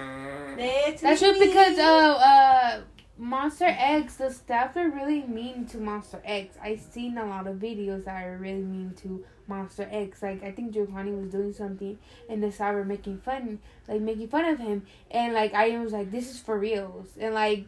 [0.57, 2.81] Let's that's win shook because uh uh
[3.21, 6.57] MONSTA X the staff are really mean to MONSTA X.
[6.59, 10.23] I've seen a lot of videos that are really mean to MONSTA X.
[10.23, 14.29] Like I think Giovanni was doing something and the staff were making fun like making
[14.29, 17.67] fun of him and like I was like this is for reals and like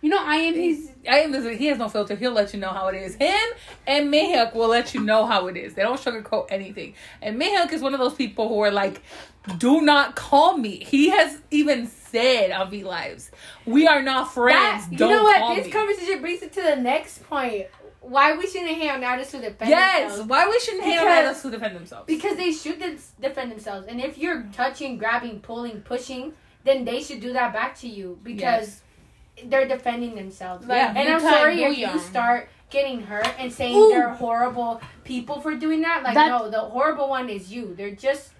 [0.00, 0.90] you know I am He's.
[1.08, 1.32] I am.
[1.58, 2.14] He has no filter.
[2.14, 3.14] He'll let you know how it is.
[3.14, 3.38] Him
[3.86, 5.74] and Mayhawk will let you know how it is.
[5.74, 6.94] They don't sugarcoat anything.
[7.22, 9.02] And Mayhawk is one of those people who are like,
[9.58, 13.30] "Do not call me." He has even said on V Lives,
[13.66, 14.84] "We are not friends.
[14.84, 15.56] That- you don't know what?
[15.56, 17.66] This me." conversation brings it to the next point.
[18.02, 20.00] Why we shouldn't hate on artists who defend yes.
[20.08, 20.30] themselves.
[20.30, 22.06] Why we shouldn't hate on Because- idols who defend themselves?
[22.06, 22.78] Because they should
[23.20, 23.86] defend themselves.
[23.88, 26.32] And if you're touching, grabbing, pulling, pushing,
[26.64, 28.80] then they should do that back to you because
[29.46, 30.66] they're defending themselves.
[30.66, 30.94] Like Yeah.
[30.96, 33.88] And I'm sorry if you start getting hurt and saying Ooh.
[33.90, 36.02] they're horrible people for doing that.
[36.02, 37.74] Like, That- no, the horrible one is you.
[37.74, 38.30] They're just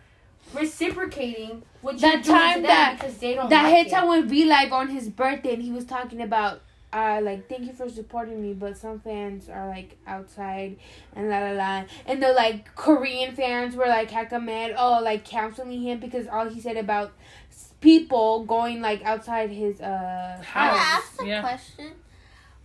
[0.55, 4.09] reciprocating what you're doing time to them that- because they don't that like hit time
[4.09, 7.73] when V Live on his birthday and he was talking about uh like thank you
[7.73, 10.77] for supporting me but some fans are like outside
[11.15, 15.25] and la la la and the like Korean fans were like hecka mad oh like
[15.25, 17.13] counseling him because all he said about
[17.81, 20.79] people going like outside his uh Can I House.
[20.79, 21.03] house.
[21.05, 21.41] ask a Yeah.
[21.41, 21.93] question?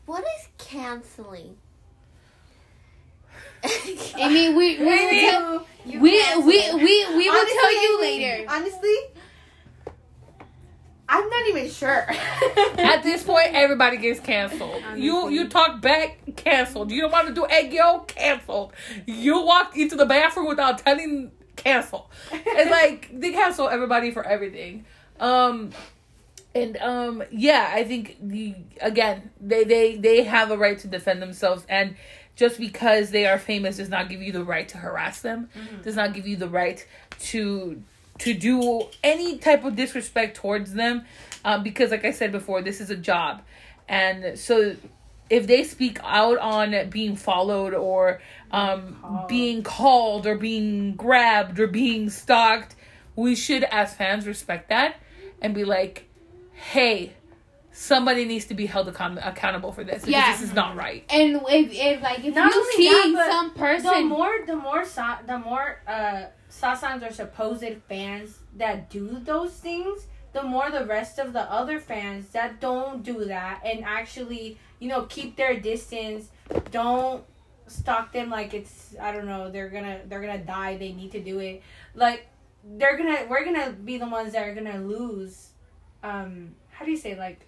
[0.05, 1.57] What is canceling?
[3.65, 8.45] I mean we we will Maybe tell, we, we we we will tell you later.
[8.49, 8.95] Honestly,
[11.07, 12.05] I'm not even sure.
[12.77, 14.81] At this point, everybody gets canceled.
[14.95, 15.35] You Honestly.
[15.35, 16.91] you talk back, canceled.
[16.91, 18.73] You don't want to do egg yolk, canceled.
[19.05, 22.09] You walk into the bathroom without telling, cancel.
[22.31, 24.85] It's like they cancel everybody for everything.
[25.19, 25.71] Um,
[26.53, 31.21] and um, yeah, I think the again they they they have a right to defend
[31.21, 31.95] themselves, and
[32.35, 35.49] just because they are famous does not give you the right to harass them.
[35.83, 36.85] Does not give you the right
[37.19, 37.81] to
[38.19, 41.03] to do any type of disrespect towards them
[41.43, 43.41] um, because like i said before this is a job.
[43.87, 44.75] And so
[45.29, 48.21] if they speak out on being followed or
[48.51, 52.75] um, being called or being grabbed or being stalked
[53.15, 54.97] we should as fans respect that
[55.41, 56.07] and be like
[56.53, 57.13] hey
[57.71, 60.31] somebody needs to be held account- accountable for this because Yeah.
[60.31, 63.83] this is not right And if, if like if Not you see that, but some
[63.83, 69.51] the more the more sa- the more uh sasaengs or supposed fans that do those
[69.51, 74.57] things the more the rest of the other fans that don't do that and actually
[74.79, 76.29] you know keep their distance
[76.71, 77.23] don't
[77.67, 81.21] stalk them like it's i don't know they're gonna they're gonna die they need to
[81.21, 81.61] do it
[81.93, 82.27] like
[82.65, 85.49] they're gonna we're gonna be the ones that are gonna lose
[86.03, 87.47] um how do you say like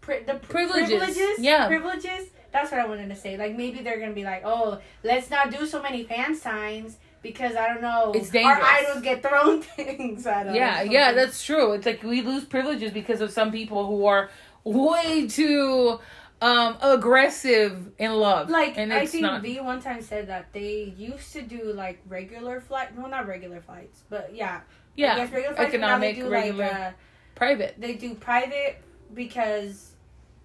[0.00, 0.88] pri- the pri- Privileges.
[0.88, 1.66] privileges Yeah.
[1.66, 5.30] privileges that's what i wanted to say like maybe they're gonna be like oh let's
[5.30, 8.10] not do so many fan signs because I don't know.
[8.16, 10.56] It's Our idols get thrown things at us.
[10.56, 11.70] Yeah, yeah, that's true.
[11.70, 14.28] It's like we lose privileges because of some people who are
[14.64, 16.00] way too
[16.42, 18.50] um aggressive in love.
[18.50, 22.00] like and I think not V one time said that they used to do like
[22.08, 24.60] regular flight, well not regular flights, but yeah, I
[24.96, 25.72] yeah, guess regular flights.
[25.74, 26.90] now they economic, do regular, like uh,
[27.36, 27.74] private.
[27.78, 28.82] they do private
[29.14, 29.92] because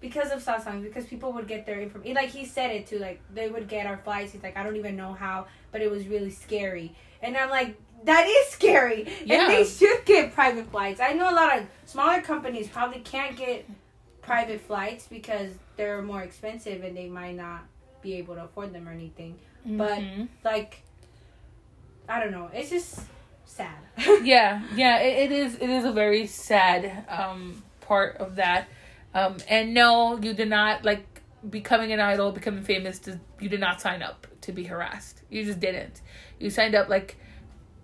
[0.00, 3.20] because of sasaeng because people would get their information like he said it too like
[3.34, 6.06] they would get our flights he's like i don't even know how but it was
[6.06, 9.40] really scary and i'm like that is scary Yeah.
[9.46, 13.36] and they should get private flights i know a lot of smaller companies probably can't
[13.36, 13.68] get
[14.28, 17.62] private flights because they're more expensive and they might not
[18.02, 20.28] be able to afford them or anything but- Mhm.
[20.44, 20.82] like
[22.08, 23.00] i don't know it's just
[23.44, 23.78] sad
[24.22, 25.54] yeah, yeah, it, it is.
[25.56, 28.68] It is a very sad um part of that.
[29.14, 31.04] Um, and no, you did not like
[31.50, 33.00] becoming an idol, becoming famous.
[33.00, 35.22] To, you did not sign up to be harassed.
[35.30, 36.02] You just didn't.
[36.38, 37.16] You signed up like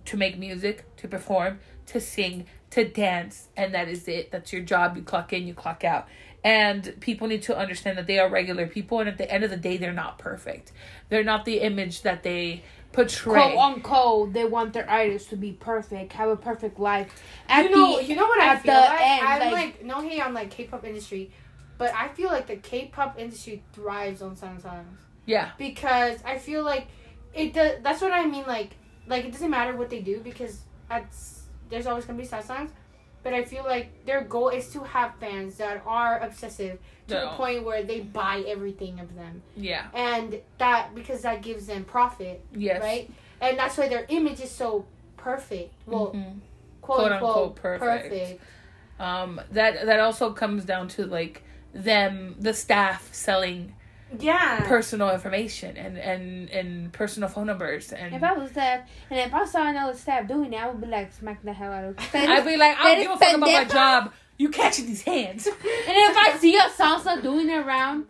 [0.05, 4.31] to make music, to perform, to sing, to dance, and that is it.
[4.31, 4.97] That's your job.
[4.97, 6.07] You clock in, you clock out.
[6.45, 9.51] And people need to understand that they are regular people, and at the end of
[9.51, 10.73] the day, they're not perfect.
[11.09, 13.33] They're not the image that they portray.
[13.41, 17.11] quote unquote, they want their idols to be perfect, have a perfect life.
[17.49, 19.01] At you know, the, you know what I feel the like?
[19.01, 21.31] end, I'm like- like, no hate on like K-pop industry,
[21.79, 24.85] but I feel like the K-pop industry thrives on sasaengs
[25.27, 26.87] yeah, because I feel like
[27.33, 27.55] it.
[27.55, 28.45] Does, that's what I mean.
[28.47, 28.73] Like,
[29.07, 32.69] like it doesn't matter what they do because that's there's always gonna be sasaengs.
[33.25, 37.29] But I feel like their goal is to have fans that are obsessive to the
[37.31, 42.45] point where they buy everything of them, yeah, and that because that gives them profit,
[42.55, 43.11] yes, right?
[43.41, 44.85] And that's why their image is so
[45.17, 45.73] perfect.
[45.87, 46.41] Well, Mhm.
[46.83, 48.03] quote, Quote, unquote, unquote, perfect.
[48.11, 48.41] perfect.
[49.01, 53.75] um that that also comes down to like them the staff selling
[54.21, 54.61] Yeah.
[54.67, 59.33] personal information and and and personal phone numbers and If I was that and if
[59.35, 61.97] I saw another staff doing that, I would be like, smack the hell out of
[61.97, 62.05] them.
[62.31, 65.03] i'd be like i don't That give a fuck about my job you catching these
[65.03, 68.07] hands And if I see a sasaeng doing it around,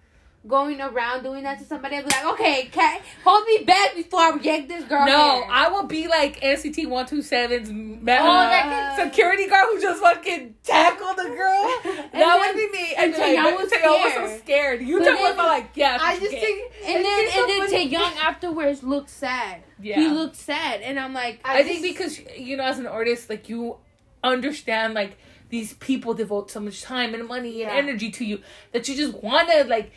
[0.47, 4.21] going around doing that to somebody, I'd be like, okay, cat, hold me back before
[4.21, 5.07] I yank this girl.
[5.07, 5.47] no hair.
[5.51, 11.17] i will be like nct 127's ma- Oh, uh, security guard who just fucking tackled
[11.17, 14.83] the girl that then- would be me and and like, Taeyong was was so scared.
[14.83, 16.73] you then- about like yeah I just think.
[16.85, 17.91] And then and then.
[17.91, 19.63] Taeyong afterwards looked sad.
[19.81, 22.87] yeah He looked sad, and I'm like, I, I think because you know, as an
[22.87, 23.79] artist, like you
[24.23, 25.17] understand, like
[25.51, 27.69] these people devote so much time and money Yeah.
[27.77, 28.41] and energy to you
[28.73, 29.93] that you just want to like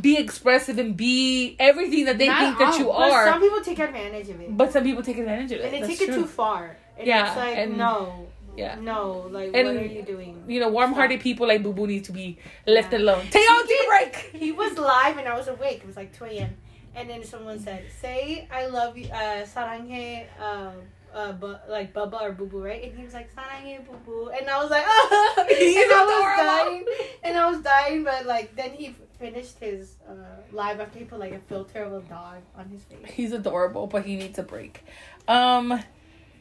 [0.00, 3.24] be expressive and be everything that they Not think that all, you But are.
[3.26, 4.56] some people take advantage of it.
[4.56, 5.64] but some people take advantage of it.
[5.64, 6.22] and they That's take it true.
[6.22, 6.76] too far.
[6.96, 8.26] And Yeah, It's like, and- no.
[8.56, 8.76] yeah.
[8.80, 9.26] No.
[9.30, 10.44] Like, And- what are you doing?
[10.46, 12.98] You know, warm-hearted people like Boo Boo need to be left Yeah.
[13.00, 13.24] alone.
[13.30, 14.16] Take on tea break.
[14.34, 15.78] He was live and I was awake.
[15.82, 16.56] It was like 2 a.m.
[16.94, 20.70] And then someone said, say I love you, uh, saranghe, uh,
[21.14, 22.82] uh, bu- like Bubba or Boo Boo, right?
[22.84, 24.28] And he was like, saranghe, Boo Boo.
[24.30, 25.34] And I was like, oh!
[25.38, 26.84] And I was dying.
[27.24, 30.12] And I was dying, but like, then he finished his uh,
[30.50, 32.98] live after he put like a filter of a dog on his face.
[33.14, 34.82] He's adorable, but he needs a break.
[35.28, 35.80] Um,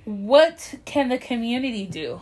[0.06, 2.22] what can the community do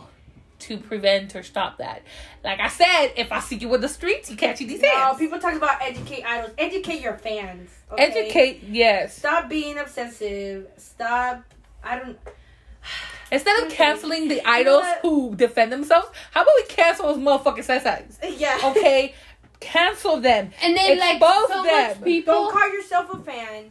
[0.60, 2.02] to prevent or stop that?
[2.44, 4.88] Like I said, if I see you in the streets, you catch you these No,
[4.90, 5.18] hands.
[5.18, 6.50] people talk about educate idols.
[6.58, 7.70] Educate your fans.
[7.92, 8.02] okay?
[8.02, 9.16] Educate, yes.
[9.16, 10.66] Stop being obsessive.
[10.76, 11.44] Stop.
[11.82, 12.18] I don't.
[13.30, 14.98] Instead of canceling the idols what?
[15.02, 18.58] who defend themselves, how about we cancel those motherfucking sex Yeah.
[18.64, 19.14] Okay,
[19.60, 20.50] cancel them.
[20.62, 21.88] and then like Expose so them.
[21.88, 22.34] much people.
[22.34, 23.70] Don't call yourself a fan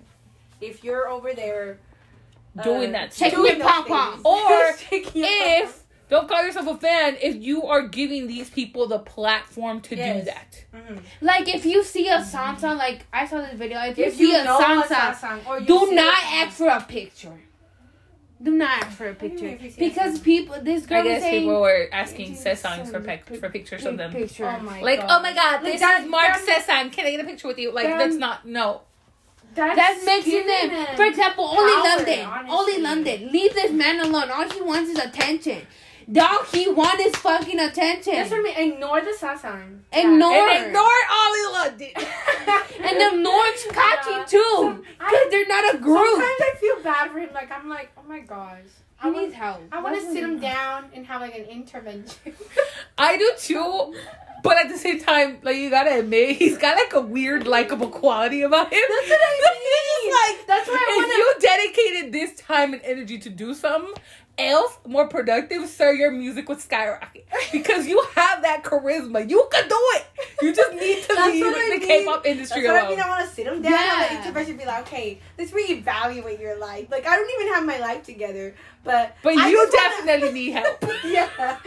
[0.61, 1.79] if you're over there
[2.57, 3.35] uh, Doing that Take shit.
[3.35, 4.21] doing pom-pom.
[4.25, 9.81] Or If don't call yourself a fan, if you are giving these people the platform
[9.81, 10.25] to do Yes.
[10.25, 10.65] that.
[10.73, 11.01] Mhm.
[11.21, 13.79] Like if you see a sasaeng, like I saw this video.
[13.81, 16.57] If you if see you a know sasaeng, a song or do not a- ask
[16.57, 17.37] for a picture.
[18.41, 20.23] Do not ask for a do you mean picture if you see a because song?
[20.23, 20.55] people.
[20.61, 23.49] This girl I guess saying, people were asking It's sasaengs for some pic- pic- for
[23.49, 24.11] pictures of them.
[24.11, 24.45] Picture.
[24.45, 25.07] Oh my Like, god.
[25.09, 26.91] oh my god, Like, this that- is Mark that- sasaeng.
[26.91, 27.71] Can I get a picture with you?
[27.71, 28.81] Like, Them- that's not no.
[29.55, 30.95] That's making giving them.
[30.95, 32.25] For example, power, Oli London.
[32.27, 32.57] honestly.
[32.75, 33.31] Oli London.
[33.31, 34.29] Leave this man alone.
[34.29, 35.65] All he wants is attention.
[36.09, 38.13] Dog, he want his fucking attention.
[38.13, 38.73] That's what I mean.
[38.73, 39.79] Ignore the sasaeng.
[39.91, 40.33] Ignore.
[40.49, 41.87] And ignore Oli London.
[42.79, 44.23] And the North's catchy Yeah.
[44.25, 44.85] too.
[44.97, 46.07] Because they're not a group.
[46.07, 47.29] Sometimes I feel bad for him.
[47.33, 48.59] Like I'm like, oh my gosh.
[49.01, 49.61] I He want, needs help.
[49.71, 52.33] I want to sit him he- down and have like an intervention.
[52.97, 53.93] I do too.
[54.43, 57.89] But at the same time, like you gotta admit, he's got like a weird likable
[57.89, 58.79] quality about him.
[58.87, 59.33] That's what I
[60.05, 60.13] mean.
[60.13, 63.93] like That's why I if wanna- you dedicated this time and energy to do something
[64.37, 69.27] else more productive, sir, your music would skyrocket because you have that charisma.
[69.29, 70.05] You could do it.
[70.41, 71.79] You just need to leave the mean.
[71.81, 72.97] K-pop industry That's what I alone.
[72.97, 72.99] mean.
[73.05, 74.07] I want to sit them down Yeah.
[74.09, 76.87] the intervention and be like, okay, let's reevaluate your life.
[76.91, 80.31] Like, I don't even have my life together, but But I you just wanna- definitely
[80.39, 80.83] need help.
[81.05, 81.57] yeah,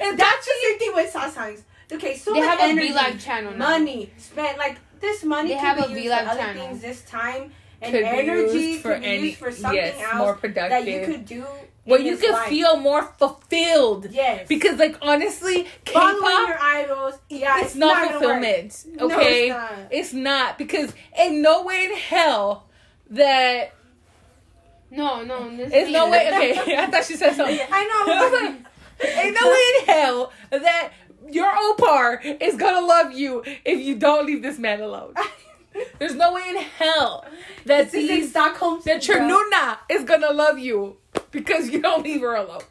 [0.00, 1.62] And that's the same thing with sasaengs.
[1.92, 3.70] Okay, so They have a energy, V-Live channel now.
[3.70, 4.58] money spent.
[4.58, 6.66] Like this money They have be a used V-Live for other channel.
[6.66, 9.76] things this time, and Could be energy used for could be any- used for something
[9.76, 11.46] yes, else more that you could do.
[11.86, 12.48] Where you can life.
[12.48, 14.08] feel more fulfilled.
[14.10, 17.14] yes Because like honestly, following K-pop your idols.
[17.30, 18.20] Yeah, it's, not, gonna work.
[18.22, 18.84] fulfillment.
[18.96, 19.48] No, Okay?
[19.48, 19.72] it's not.
[19.90, 22.66] It's not because ain't no way in hell
[23.10, 23.72] that
[24.90, 25.56] No, no.
[25.56, 26.26] This it's no way.
[26.62, 27.58] Okay, I thought she said something.
[27.70, 28.58] I know.
[29.02, 30.92] I ain't no way in hell that
[31.30, 35.14] your oppa is gonna love you if you don't leave this man alone.
[35.98, 37.24] There's no way in hell
[37.64, 38.80] that This is in these Stockholm.
[38.84, 40.96] that your nuna is gonna love you
[41.30, 42.62] because you don't leave her alone.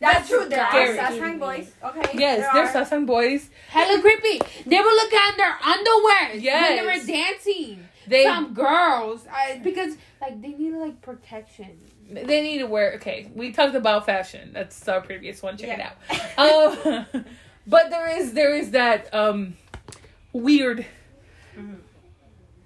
[0.00, 0.48] That's true.
[0.48, 0.98] There are scary.
[0.98, 1.70] Sasaeng boys.
[1.84, 2.18] Okay.
[2.18, 2.84] Yes, there there's are.
[2.84, 3.50] Sasaeng boys.
[3.68, 4.40] Hella creepy.
[4.66, 7.88] They were looking at their underwear when they were dancing.
[8.08, 11.78] They Some girls, I, because like they need like protection.
[12.10, 12.94] they need to wear.
[12.94, 14.50] Okay, we talked about fashion.
[14.52, 15.56] That's our previous one.
[15.56, 15.92] Check Yeah.
[16.10, 17.06] it out.
[17.14, 17.24] Um,
[17.68, 19.56] but there is there is that um
[20.32, 20.84] weird.
[21.56, 21.76] Mhm.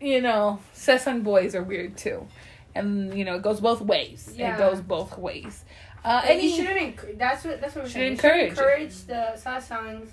[0.01, 2.27] You know, Sasaeng boys are weird too,
[2.75, 4.33] and you know it goes both ways.
[4.37, 4.55] Yeah.
[4.55, 5.65] It goes both ways.
[6.05, 6.97] Uh, And and you shouldn't.
[6.97, 7.61] Enc- that's what.
[7.61, 8.07] That's what we're Should saying.
[8.07, 8.49] You encourage it.
[8.51, 10.09] encourage the sasaengs.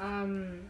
[0.00, 0.60] Um,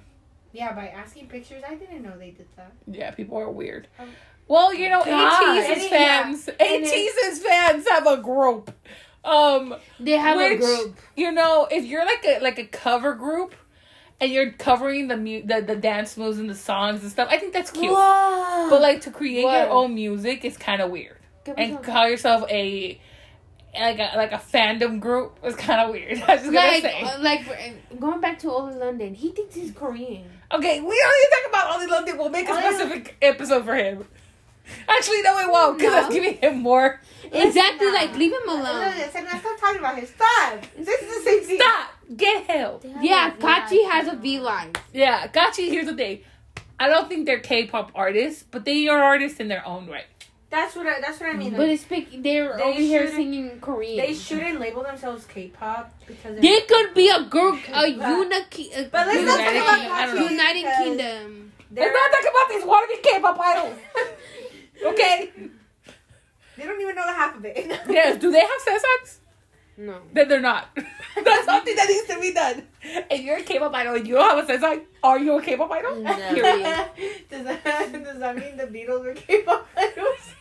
[0.53, 1.63] yeah, by asking pictures.
[1.69, 2.73] I didn't know they did that.
[2.87, 3.89] Yeah, people are weird.
[3.99, 4.09] Um,
[4.49, 7.31] Well, you know, And- fans, yeah.
[7.43, 8.71] Fans have a group.
[9.25, 10.97] Um, They have a group.
[11.17, 13.55] You know, if you're like a like a cover group,
[14.21, 17.39] and you're covering the mu- the, the dance moves and the songs and stuff, I
[17.39, 17.93] think that's cute.
[17.93, 18.69] Whoa.
[18.71, 22.09] But like to create your own music is kind of weird, Give and some- call
[22.09, 23.01] yourself a
[23.79, 26.19] like a like a fandom group is kind of weird.
[26.27, 27.03] I was like, gonna say.
[27.03, 30.31] uh, like uh, going back to Oli London, he thinks he's Korean.
[30.53, 32.17] Okay, we don't need to talk about Oli London.
[32.19, 34.07] We'll make a specific episode for him.
[34.89, 36.01] Actually, no, we won't, because No.
[36.01, 37.01] that's giving him more.
[37.31, 38.93] Exactly, like leave him alone.
[39.11, 40.07] Stop talking about him.
[40.07, 40.61] Stop.
[40.77, 41.59] This is the same thing.
[41.61, 41.91] Stop!
[42.15, 42.85] Get help!
[43.01, 44.73] Yeah, KAACHI has a V line.
[44.93, 46.21] Yeah, KAACHI, here's the thing.
[46.79, 50.05] I don't think they're K-pop artists, but they are artists in their own right.
[50.51, 51.01] That's what I.
[51.01, 51.57] That's what I mean.
[51.57, 53.97] But it's speak, they're They over here singing Korean.
[53.97, 56.39] they shouldn't label themselves K-pop because.
[56.39, 60.07] They could be a group, a a But let's not talk United about Kingdom, I
[60.07, 60.31] don't KAACHI.
[60.31, 61.53] United Kingdom.
[61.75, 63.79] Let's not talk about these wannabe K-pop idols.
[64.85, 65.33] Okay?
[66.57, 67.67] They don't even know the half of it.
[67.89, 69.19] Yes, do they have sasaengs?
[69.79, 70.01] No.
[70.13, 70.69] Then they're not.
[70.77, 72.63] That's something that needs to be done.
[73.11, 75.71] If you're a K-pop idol and you don't have a sasaeng, are you a K-pop
[75.71, 75.97] idol?
[75.97, 76.13] No.
[77.31, 80.35] Does that does that mean the Beatles are K-pop idols?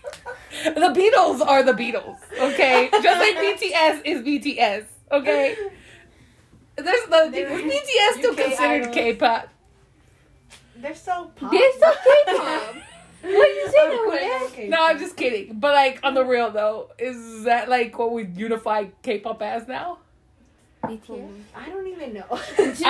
[0.63, 2.89] The Beatles are the Beatles, okay?
[2.89, 5.55] Just like BTS is BTS, okay?
[6.77, 8.95] There's the They were BTS still UK considered idols.
[8.95, 9.49] K-pop.
[10.77, 11.51] They're so pop.
[11.51, 12.75] They're so K-pop.
[13.25, 14.03] What you say, Of no?
[14.05, 14.69] course they're K-pop.
[14.69, 15.59] No, I'm just kidding.
[15.59, 19.99] But like on the real though, is that like what we unify K-pop as now?
[20.83, 21.29] BTS.
[21.55, 22.25] I don't even know.
[22.29, 22.35] I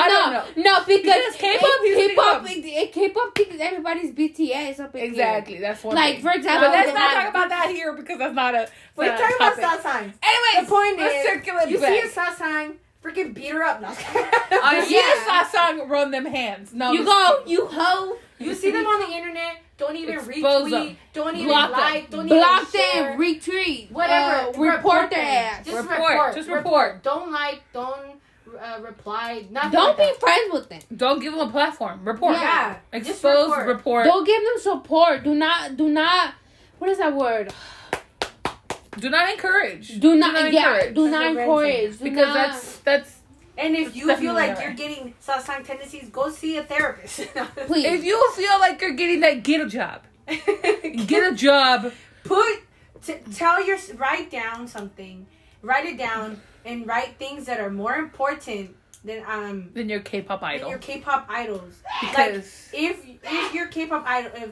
[0.10, 0.44] don't know.
[0.58, 5.10] No, because Because K-pop is K-pop, become- K-pop thinks everybody's BTS up in here.
[5.12, 5.60] Exactly.
[5.60, 5.96] That's one.
[5.96, 6.24] Like thing.
[6.24, 8.68] for example, But let's not talk about that here because that's not a.
[8.98, 9.86] We're not a talking about topic.
[9.86, 10.14] sasaengs.
[10.24, 11.90] Anyway, The point is, circulate You back.
[11.90, 13.80] see a sasaeng, freaking beat her up.
[13.80, 13.88] No.
[13.88, 13.92] I
[14.52, 15.14] uh, Yeah.
[15.14, 16.74] see a song run them hands.
[16.74, 18.18] No, You go, you hoe.
[18.40, 19.58] You see them on the internet.
[19.78, 20.70] Don't even Expose retweet.
[20.72, 20.98] them.
[21.14, 21.80] Don't even Block them.
[21.80, 22.10] like.
[22.10, 23.04] Don't Block even share.
[23.12, 24.58] them, retweet, Whatever.
[24.58, 25.28] uh, report their them.
[25.28, 25.66] ass.
[25.66, 26.00] Just Report.
[26.10, 26.36] report.
[26.36, 27.04] Just report.
[27.04, 27.62] Don't like.
[27.74, 28.20] Don't
[28.62, 29.46] uh, reply.
[29.50, 29.72] Nothing.
[29.72, 30.80] Don't like be friends with them.
[30.96, 32.06] Don't give them a platform.
[32.06, 32.34] Report.
[32.36, 32.78] Yeah.
[32.94, 33.50] Expose.
[33.50, 33.68] report.
[33.68, 34.06] report.
[34.06, 35.24] Don't give them support.
[35.24, 36.34] Do not, do not.
[36.80, 37.54] What is that word?
[38.98, 40.00] Do not encourage.
[40.00, 40.76] Do not, yeah.
[40.78, 40.96] encourage.
[40.96, 41.98] Do not encourage.
[41.98, 43.16] Do because not, that's that's
[43.58, 44.78] And if you feel like not you're right.
[44.78, 47.22] getting sasaeng tendencies, go see a therapist.
[47.68, 47.86] please.
[47.86, 50.02] if you feel like you're getting that, get a job.
[50.28, 51.94] Get a job.
[52.24, 52.64] put
[53.06, 55.28] t- tell your write down something
[55.66, 60.40] write it down and write things that are more important than um than your K-pop
[60.40, 60.70] than idol.
[60.70, 64.52] your K-pop idols like Because if if your K-pop idol if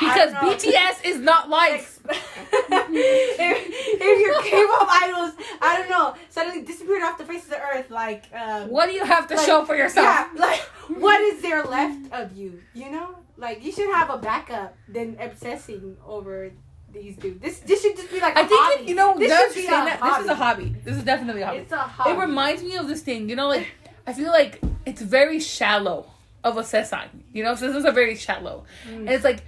[0.00, 0.72] because I don't know.
[0.72, 2.00] BTS is not life.
[2.08, 7.60] if, if your K-pop idols I don't know suddenly disappeared off the face of the
[7.60, 10.04] earth like um What do you have to like, show for yourself?
[10.04, 10.60] yeah like
[10.98, 15.16] what is there left of you you know like you should have a backup than
[15.20, 16.50] obsessing over
[16.92, 18.82] these dudes this this should just be like a I think hobby.
[18.82, 20.76] it, you know this should be a that, this is a hobby.
[20.84, 21.58] This is definitely a hobby.
[21.58, 22.10] It's a hobby.
[22.10, 23.68] It reminds me of this thing, you know, like
[24.06, 26.06] I feel like it's very shallow
[26.44, 27.22] of a sasaeng.
[27.32, 28.64] You know, so this is a very shallow.
[28.86, 28.96] Mm.
[28.96, 29.44] And it's like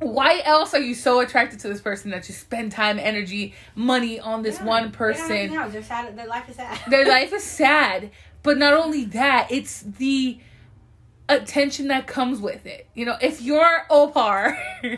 [0.00, 4.20] why else are you so attracted to this person that you spend time, energy, money
[4.20, 5.52] on this Yeah, one person?
[5.54, 5.72] else.
[5.72, 6.16] They're sad.
[6.16, 6.78] Their life is sad.
[6.90, 8.10] Their life is sad,
[8.42, 10.38] but not only that, it's the
[11.28, 12.88] attention that comes with it.
[12.94, 14.56] You know, if your oppa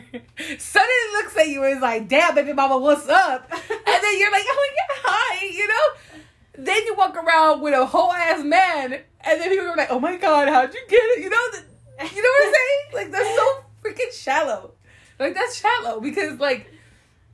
[0.58, 3.50] suddenly looks at you and is like, damn, baby mama, what's up?
[3.52, 3.60] And
[4.04, 6.64] then you're like, oh yeah, hi, you know?
[6.64, 9.98] Then you walk around with a whole ass man, and then people are like, oh
[9.98, 11.22] my god, how'd you get it?
[11.22, 11.58] You know, the,
[12.14, 12.80] you know what I'm saying?
[12.92, 14.74] Like, that's so freaking shallow.
[15.20, 16.72] Like, that's shallow because, like,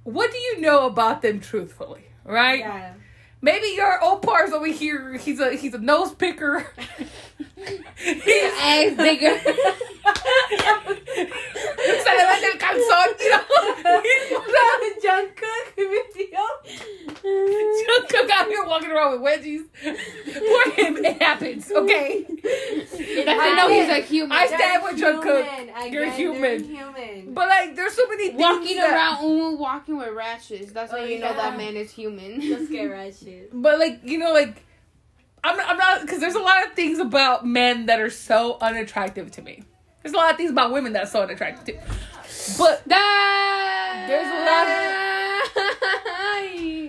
[0.03, 2.59] what do you know about them truthfully, right?
[2.59, 2.95] Yeah.
[3.41, 5.17] Maybe your Oppa's over here.
[5.19, 6.67] He's a he's a nose picker.
[7.97, 9.39] he's Ass bigger.
[11.79, 14.01] se le vende el calzón, you know.
[14.03, 15.67] He's Jungkook
[16.15, 16.45] video.
[17.23, 19.65] Jungkook out here walking around with wedgies.
[19.77, 21.71] For him, it happens.
[21.71, 22.25] Okay.
[23.29, 24.33] I know he's a human.
[24.33, 25.43] I stand with Jungkook.
[25.43, 26.65] Again, You're human.
[26.65, 27.26] human.
[27.37, 30.73] But like, there's so many things walking that- around, Umu walking with rashes.
[30.73, 32.41] That's how Oh, you know that man is human.
[32.51, 33.51] Let's get right shit.
[33.53, 34.63] But like, you know, like.
[35.45, 38.59] I'm not, I'm not, because there's a lot of things about men that are so
[38.61, 39.63] unattractive to me.
[40.03, 41.79] There's a lot of things about women that are so unattractive too.
[42.59, 44.67] But There's a lot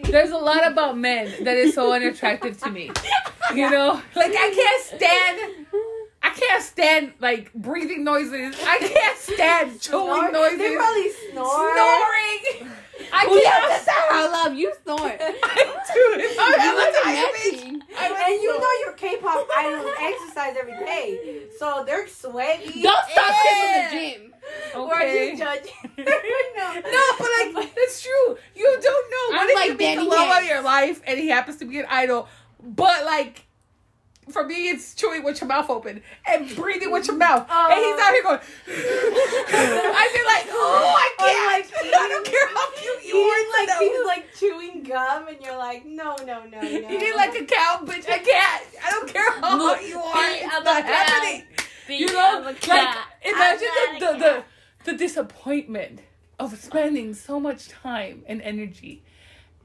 [0.12, 2.90] there's a lot about men that is so unattractive to me.
[3.54, 5.67] You know, like I can't stand.
[6.22, 8.56] I can't stand like breathing noises.
[8.66, 10.58] I can't stand chewing noises.
[10.58, 11.74] They probably snore.
[11.74, 12.72] Snoring.
[13.14, 13.44] I can't.
[13.70, 15.00] that's how I love you snort.
[15.22, 16.38] I do it.
[16.40, 17.64] I'm You a look tiny bitch.
[17.64, 17.82] matching.
[17.98, 22.82] I'm a And you know your K-pop idols exercise every day, so they're sweaty.
[22.82, 23.90] Don't stop Yeah.
[23.90, 24.34] in the gym.
[24.76, 25.32] Or are Okay.
[25.32, 25.72] you judging?
[25.98, 26.74] no.
[26.74, 28.38] No, but like that's true.
[28.56, 29.38] You don't know.
[29.38, 31.66] What I'm if like you meet the love of your life and he happens to
[31.66, 32.28] be an idol,
[32.62, 33.46] but like
[34.30, 37.48] for me it's chewing with your mouth open and breathing with your mouth.
[37.50, 41.72] and he's out here going I feel like, oh I can't.
[41.72, 43.38] like I don't care how cute you are.
[43.60, 46.62] Like he's like chewing gum, and you're like, no, no, no, no.
[46.68, 48.10] you like a cow, bitch.
[48.10, 48.64] I can't.
[48.86, 50.32] I don't care how hot you are.
[50.32, 51.44] It's not happening.
[51.88, 53.68] You know, like imagine
[54.00, 54.44] the, the, the
[54.92, 56.02] the disappointment
[56.40, 59.04] of spending so much time and energy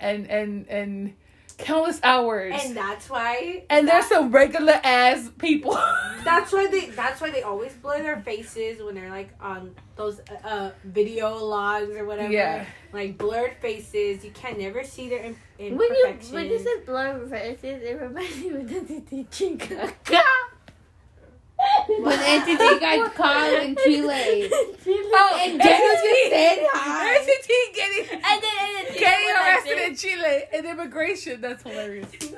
[0.01, 1.15] and and and
[1.63, 2.55] countless hours.
[2.63, 3.65] and that's why.
[3.71, 5.73] And there's that- some regular ass people.
[6.25, 6.87] That's why they.
[6.91, 11.35] That's why they always blur their faces when they're like on those uh, uh video
[11.37, 12.33] logs or whatever.
[12.33, 12.65] Yeah.
[12.93, 14.25] Like blurred faces.
[14.25, 16.33] You can never see their im- When you imperfections.
[16.33, 19.61] when you said blur faces, it reminds me of the teaching.
[21.89, 24.49] When NCT got caught in Chile.
[24.53, 27.19] Oh, And Jenna just said hi.
[27.19, 31.41] NCT getting And then, and then getting like arrested in Chile in immigration.
[31.41, 32.09] That's hilarious.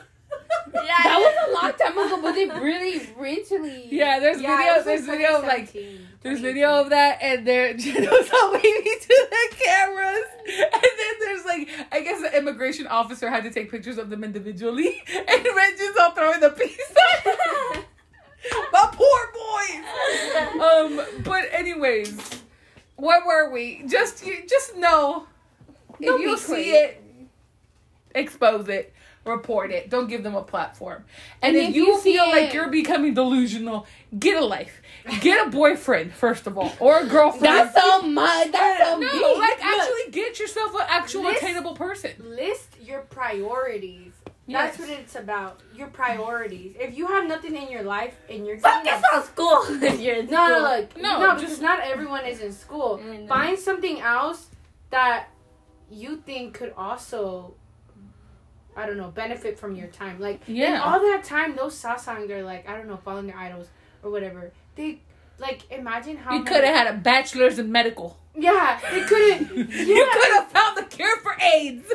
[0.75, 3.87] Yeah, That was a long time ago, but they really recently.
[3.91, 4.85] Yeah, there's Yeah, it video.
[4.85, 5.77] There's like, video of like
[6.23, 11.45] There's video of that, and they're Jenna's all waving to the cameras, and then there's
[11.45, 15.97] like, I guess the immigration officer had to take pictures of them individually, and Reggie's
[16.01, 17.85] all throwing the pizza.
[18.73, 20.61] My poor boys.
[20.61, 22.43] Um, but anyways,
[22.97, 23.85] where were we?
[23.87, 25.27] Just you, just know
[26.01, 27.03] if Don't you see it,
[28.15, 28.93] expose it.
[29.25, 29.89] Report it.
[29.89, 31.03] Don't give them a platform.
[31.41, 33.87] And, And if, if you, you feel like you're becoming delusional,
[34.19, 34.83] get a life.
[35.23, 37.45] Get a boyfriend first of all, or a girlfriend.
[37.45, 38.53] That's so much.
[38.53, 39.23] That's so no, big.
[39.39, 39.65] like Look.
[39.65, 42.11] actually get yourself an actual List- attainable person.
[42.19, 44.13] List your priorities.
[44.47, 45.61] That's what it's about.
[45.75, 46.77] Your priorities.
[46.79, 49.63] If you have nothing in your life and you're Fuck getting on school.
[49.83, 50.63] if you're in No, no, school.
[50.81, 50.97] look.
[50.99, 53.01] No, No, just- because not everyone is in school.
[53.03, 53.27] I know.
[53.27, 54.49] Find something else
[54.91, 55.29] that
[55.91, 57.55] you think could also,
[58.77, 60.21] I don't know, benefit from your time.
[60.21, 60.83] Like, in Yeah.
[60.85, 63.69] all that time, those sasaengs are like, I don't know, following their idols
[64.03, 64.53] or whatever.
[64.77, 65.01] They,
[65.39, 66.35] like, imagine how.
[66.35, 68.19] You could have had a bachelor's in medical.
[68.37, 69.57] Yeah, they couldn't.
[69.71, 71.91] You could have found the cure for AIDS.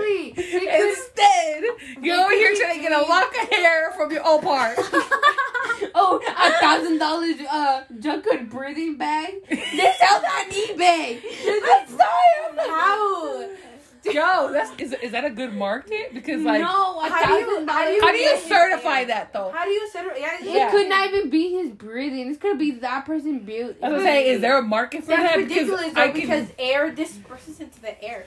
[0.00, 0.68] Exactly.
[0.90, 1.64] Instead,
[2.02, 4.78] you're over here trying to get a lock of hair from your old part.
[5.94, 9.34] Oh, a thousand dollars uh Jungkook breathing bag.
[9.48, 11.20] This sell that on eBay.
[11.22, 12.70] I saw him.
[12.70, 13.50] How?
[14.12, 16.14] Yo, that's is, is that a good market?
[16.14, 19.50] Because like, no, how do you- how do you how do you certify that though?
[19.50, 20.16] How do you certify?
[20.16, 20.20] it?
[20.20, 20.70] Yeah, It Yeah.
[20.70, 22.28] could not even be his breathing.
[22.30, 23.76] It's gonna be that person built.
[23.82, 25.36] I was gonna say, is there a market for That's that?
[25.36, 28.24] ridiculous though, I can- because air disperses into the air.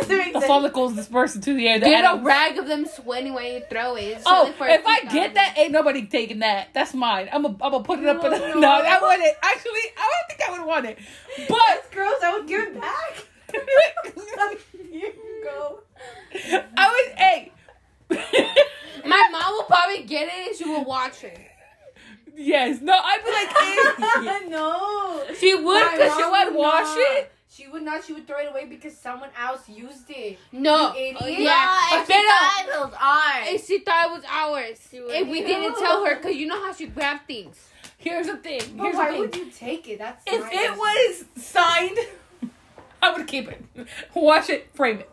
[0.00, 1.78] Doesn't make the follicles disperse into the air.
[1.78, 4.02] The Get a rag of them sweating when you throw it.
[4.04, 5.12] It's Oh, for if I $2,000.
[5.12, 6.68] get that, ain't nobody taking that.
[6.72, 7.28] That's mine.
[7.32, 8.68] I'm gonna I'm put it up in a, No, no, no.
[8.70, 9.36] I want it.
[9.42, 10.98] Actually, I don't think I would want it.
[11.48, 12.14] But That's gross.
[12.24, 13.26] I would give it back.
[13.52, 13.62] Here
[14.92, 15.12] you
[15.44, 15.80] go.
[16.34, 17.52] I was hey.
[19.04, 21.38] My mom will probably get it and she will watch it.
[22.36, 24.48] yes, no, I'd be like, hey.
[24.48, 25.22] no.
[25.38, 26.98] She would My because she would would wash not.
[26.98, 27.32] it.
[27.54, 28.02] She would not.
[28.04, 30.38] She would throw it away because someone else used it.
[30.52, 30.94] No.
[30.94, 31.40] You idiot.
[31.40, 31.78] Yeah.
[31.92, 33.46] and she Pero- thought it was ours.
[33.50, 34.88] And she thought it was ours.
[34.92, 37.68] would- If we didn't tell her, because you know how she grabbed things.
[37.98, 38.62] Here's the thing.
[38.76, 39.20] But Here's why the thing.
[39.20, 39.98] would you take it?
[39.98, 41.98] That's if my it was signed,
[43.02, 43.62] I would keep it.
[44.14, 45.10] Watch it, frame it.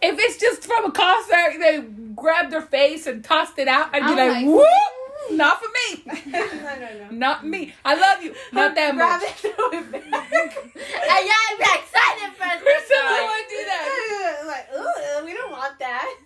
[0.00, 1.80] If it's just from a concert, they
[2.14, 5.68] grabbed their face and tossed it out, I'd be I'm like, like, whoop, not for
[5.68, 6.02] me.
[6.32, 7.08] no, no, no.
[7.10, 7.72] Not me.
[7.84, 8.34] I love you.
[8.52, 9.30] Not that Grab much.
[9.44, 10.32] it, throw it back.
[10.32, 13.22] and yeah, I'm excited for Chris this doesn't one.
[13.22, 14.42] want to do that.
[14.46, 16.16] like, ugh, we don't want that.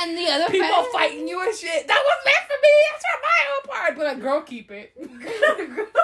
[0.00, 1.86] And the other People friend- fighting you and shit.
[1.86, 2.72] That was meant for me.
[2.90, 3.96] That's for my own part.
[3.98, 4.92] But like, girl, keep it.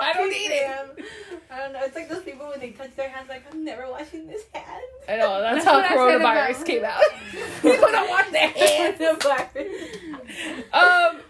[0.03, 1.07] I don't need it.
[1.51, 1.81] I don't know.
[1.83, 4.83] It's like those people when they touch their hands, like I'm never washing this hand.
[5.09, 5.41] I know.
[5.41, 7.01] That's, That's how what I said coronavirus came out.
[7.63, 9.55] People don't want that.
[10.73, 11.21] um,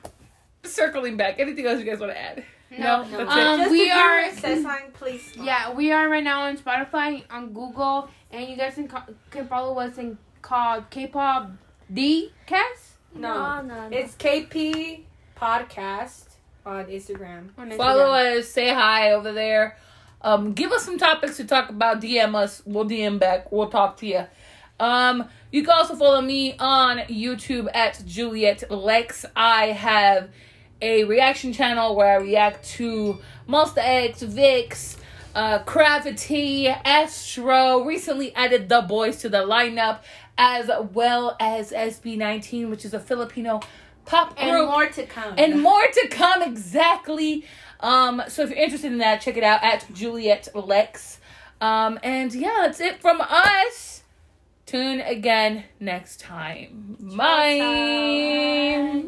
[0.62, 1.38] circling back.
[1.38, 2.44] Anything else you guys want to add?
[2.76, 3.04] No.
[3.08, 5.22] that's Um, Just we if are- were Sasaeng, please.
[5.32, 5.44] stop.
[5.46, 9.46] Yeah, we are right now on Spotify, on Google, and you guys can, ca- can
[9.46, 11.50] follow us in called K-pop
[11.92, 13.96] D cast No, no, no.
[13.96, 15.02] it's KP
[15.40, 16.24] Podcast
[16.66, 17.50] on Instagram.
[17.58, 17.76] on Instagram.
[17.76, 18.48] Follow us.
[18.48, 19.76] Say hi over there.
[20.22, 22.00] Um, give us some topics to talk about.
[22.00, 22.62] DM us.
[22.64, 23.52] We'll DM back.
[23.52, 24.24] We'll talk to you.
[24.80, 29.24] Um, you can also follow me on YouTube at Juliet Lex.
[29.36, 30.30] I have
[30.82, 33.18] a reaction channel where I react to
[33.48, 34.96] MONSTA X, VIXX,
[35.34, 37.84] uh, CRAVITY, Astro.
[37.84, 40.00] Recently added The Boyz to the lineup,
[40.36, 43.60] as well as SB19, which is a Filipino
[44.04, 45.34] pop And group more to come.
[45.38, 47.46] and more to come exactly
[47.80, 51.18] um so if you're interested in that check it out at juliet lex
[51.62, 53.93] um and yeah that's it from us
[54.66, 59.04] tune again next time bye.